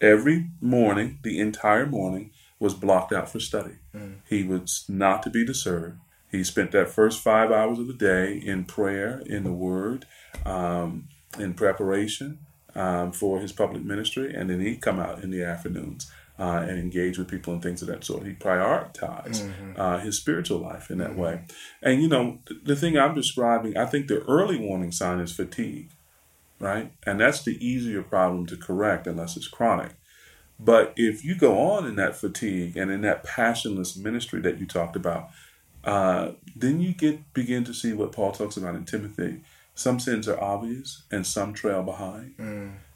Every 0.00 0.46
morning, 0.60 1.18
the 1.22 1.38
entire 1.38 1.86
morning, 1.86 2.30
was 2.58 2.74
blocked 2.74 3.12
out 3.12 3.30
for 3.30 3.40
study. 3.40 3.76
He 4.28 4.42
was 4.42 4.84
not 4.88 5.22
to 5.24 5.30
be 5.30 5.44
disturbed. 5.44 5.98
He 6.30 6.44
spent 6.44 6.72
that 6.72 6.90
first 6.90 7.20
five 7.20 7.50
hours 7.50 7.78
of 7.78 7.86
the 7.86 7.94
day 7.94 8.36
in 8.36 8.64
prayer, 8.64 9.22
in 9.26 9.44
the 9.44 9.52
Word, 9.52 10.06
um, 10.44 11.08
in 11.38 11.54
preparation 11.54 12.38
um, 12.74 13.12
for 13.12 13.40
his 13.40 13.52
public 13.52 13.82
ministry, 13.82 14.34
and 14.34 14.50
then 14.50 14.60
he'd 14.60 14.80
come 14.80 14.98
out 14.98 15.22
in 15.22 15.30
the 15.30 15.42
afternoons 15.42 16.10
uh, 16.38 16.64
and 16.68 16.78
engage 16.78 17.18
with 17.18 17.28
people 17.28 17.52
and 17.52 17.62
things 17.62 17.82
of 17.82 17.88
that 17.88 18.04
sort. 18.04 18.24
He 18.24 18.32
prioritized 18.32 19.50
uh, 19.76 19.98
his 19.98 20.16
spiritual 20.16 20.58
life 20.58 20.90
in 20.90 20.98
that 20.98 21.16
way. 21.16 21.40
And 21.82 22.00
you 22.02 22.08
know, 22.08 22.38
th- 22.46 22.60
the 22.64 22.76
thing 22.76 22.96
I'm 22.96 23.14
describing, 23.14 23.76
I 23.76 23.86
think 23.86 24.06
the 24.08 24.22
early 24.22 24.58
warning 24.58 24.92
sign 24.92 25.20
is 25.20 25.32
fatigue, 25.32 25.90
right? 26.60 26.92
And 27.04 27.20
that's 27.20 27.42
the 27.42 27.58
easier 27.64 28.02
problem 28.02 28.46
to 28.46 28.56
correct 28.56 29.06
unless 29.06 29.36
it's 29.36 29.48
chronic. 29.48 29.92
But 30.60 30.92
if 30.96 31.24
you 31.24 31.34
go 31.36 31.58
on 31.58 31.86
in 31.86 31.96
that 31.96 32.16
fatigue 32.16 32.76
and 32.76 32.90
in 32.90 33.00
that 33.02 33.22
passionless 33.24 33.96
ministry 33.96 34.40
that 34.40 34.58
you 34.58 34.66
talked 34.66 34.96
about, 34.96 35.30
uh, 35.84 36.32
then 36.56 36.80
you 36.80 36.92
get 36.92 37.32
begin 37.32 37.64
to 37.64 37.72
see 37.72 37.92
what 37.92 38.12
Paul 38.12 38.32
talks 38.32 38.56
about 38.56 38.74
in 38.74 38.84
Timothy. 38.84 39.40
Some 39.74 40.00
sins 40.00 40.26
are 40.26 40.40
obvious 40.42 41.02
and 41.10 41.24
some 41.26 41.54
trail 41.54 41.82
behind. 41.84 42.34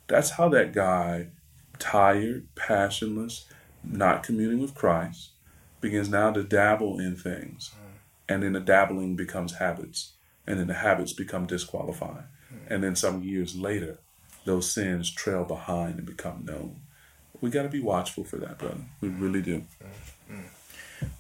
That's 0.09 0.31
how 0.31 0.49
that 0.49 0.73
guy, 0.73 1.29
tired, 1.79 2.47
passionless, 2.55 3.47
not 3.85 4.23
communing 4.23 4.61
with 4.61 4.75
Christ, 4.75 5.31
begins 5.81 6.09
now 6.09 6.31
to 6.33 6.43
dabble 6.43 6.99
in 6.99 7.17
things. 7.17 7.73
Mm. 7.75 7.89
And 8.29 8.43
then 8.43 8.53
the 8.53 8.61
dabbling 8.61 9.17
becomes 9.17 9.55
habits. 9.55 10.13
And 10.47 10.59
then 10.59 10.67
the 10.67 10.75
habits 10.75 11.13
become 11.13 11.47
disqualifying. 11.47 12.25
Mm. 12.53 12.71
And 12.71 12.85
then 12.85 12.97
some 12.97 13.23
years 13.23 13.57
later, 13.57 13.99
those 14.45 14.71
sins 14.71 15.11
trail 15.11 15.45
behind 15.45 15.99
and 15.99 16.07
become 16.07 16.45
known. 16.45 16.81
We 17.41 17.51
got 17.51 17.63
to 17.63 17.69
be 17.69 17.81
watchful 17.81 18.25
for 18.25 18.37
that, 18.37 18.59
brother. 18.59 18.85
We 19.01 19.09
really 19.09 19.43
do. 19.43 19.65
Mm. 20.31 20.45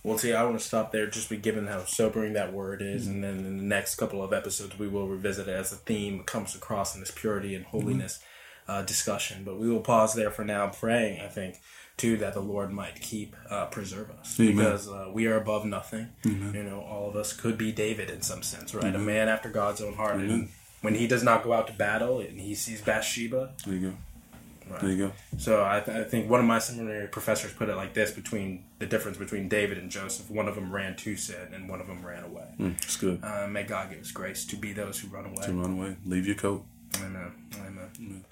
Well, 0.05 0.19
see, 0.19 0.33
I 0.33 0.45
want 0.45 0.59
to 0.59 0.65
stop 0.65 0.93
there 0.93 1.07
just 1.07 1.29
be 1.29 1.37
given 1.37 1.67
how 1.67 1.85
sobering 1.85 2.35
that 2.35 2.53
word 2.53 2.83
is, 2.83 3.07
mm-hmm. 3.07 3.15
and 3.15 3.25
then 3.25 3.37
in 3.45 3.57
the 3.59 3.65
next 3.65 3.97
couple 3.97 4.23
of 4.23 4.33
episodes, 4.33 4.79
we 4.79 4.87
will 4.87 5.09
revisit 5.09 5.49
it 5.49 5.53
as 5.53 5.73
a 5.73 5.77
theme 5.77 6.23
comes 6.23 6.55
across 6.55 6.95
in 6.95 7.01
this 7.01 7.11
purity 7.11 7.55
and 7.57 7.65
mm-hmm. 7.65 7.79
holiness 7.81 8.21
uh, 8.69 8.83
discussion. 8.83 9.43
But 9.45 9.59
we 9.59 9.71
will 9.71 9.81
pause 9.81 10.15
there 10.15 10.31
for 10.31 10.45
now, 10.45 10.69
praying, 10.69 11.21
I 11.21 11.29
think, 11.29 11.61
too, 11.97 12.17
that 12.19 12.35
the 12.35 12.41
Lord 12.41 12.73
might 12.73 13.01
keep, 13.01 13.37
uh, 13.51 13.67
preserve 13.67 14.11
us. 14.11 14.39
Amen. 14.41 14.57
Because 14.57 14.89
uh, 14.89 15.11
we 15.13 15.27
are 15.27 15.37
above 15.37 15.65
nothing. 15.65 16.09
You 16.25 16.63
know, 16.63 16.81
all 16.81 17.09
of 17.09 17.17
us 17.17 17.33
could 17.33 17.59
be 17.59 17.73
David 17.73 18.11
in 18.11 18.23
some 18.23 18.43
sense, 18.43 18.75
right? 18.75 18.95
A 18.95 18.99
man 18.99 19.29
after 19.29 19.49
God's 19.49 19.81
own 19.81 19.95
heart. 19.95 20.17
And 20.17 20.49
when 20.81 20.95
he 20.95 21.07
does 21.07 21.23
not 21.23 21.45
go 21.45 21.53
out 21.53 21.67
to 21.69 21.73
battle 21.73 22.21
and 22.21 22.41
he 22.41 22.55
sees 22.55 22.81
Bathsheba, 22.81 23.53
There 23.65 23.75
you 23.75 23.91
go. 23.91 23.97
Right. 24.71 24.81
There 24.81 24.91
you 24.91 25.07
go. 25.09 25.13
so 25.39 25.65
I, 25.65 25.81
th- 25.81 25.97
I 25.97 26.05
think 26.05 26.31
one 26.31 26.39
of 26.41 26.47
my 26.47 26.61
seminary 26.61 27.09
professors 27.09 27.53
put 27.53 27.69
it 27.69 27.75
like 27.75 27.95
this: 27.95 28.13
between 28.13 28.65
the 28.79 28.87
difference 28.87 29.19
between 29.19 29.49
David 29.49 29.77
and 29.77 29.91
Joseph, 29.91 30.31
one 30.31 30.47
of 30.49 30.55
them 30.55 30.73
ran 30.73 30.95
to 30.99 31.17
sin 31.17 31.53
and 31.53 31.69
one 31.69 31.81
of 31.81 31.89
them 31.89 32.07
ran 32.07 32.23
away. 32.23 32.47
Mm, 32.59 32.77
it's 32.77 32.97
good. 32.97 33.23
Uh, 33.25 33.49
may 33.49 33.65
God 33.65 33.91
give 33.91 34.01
us 34.01 34.13
grace 34.13 34.45
to 34.47 34.57
be 34.57 34.73
those 34.73 35.01
who 35.01 35.09
run 35.09 35.27
away. 35.27 35.43
to 35.43 35.53
run 35.53 35.73
away. 35.73 35.97
Leave 36.07 36.27
your 36.27 36.37
coat. 36.37 36.65
Amen. 36.97 37.33
Amen. 37.57 38.25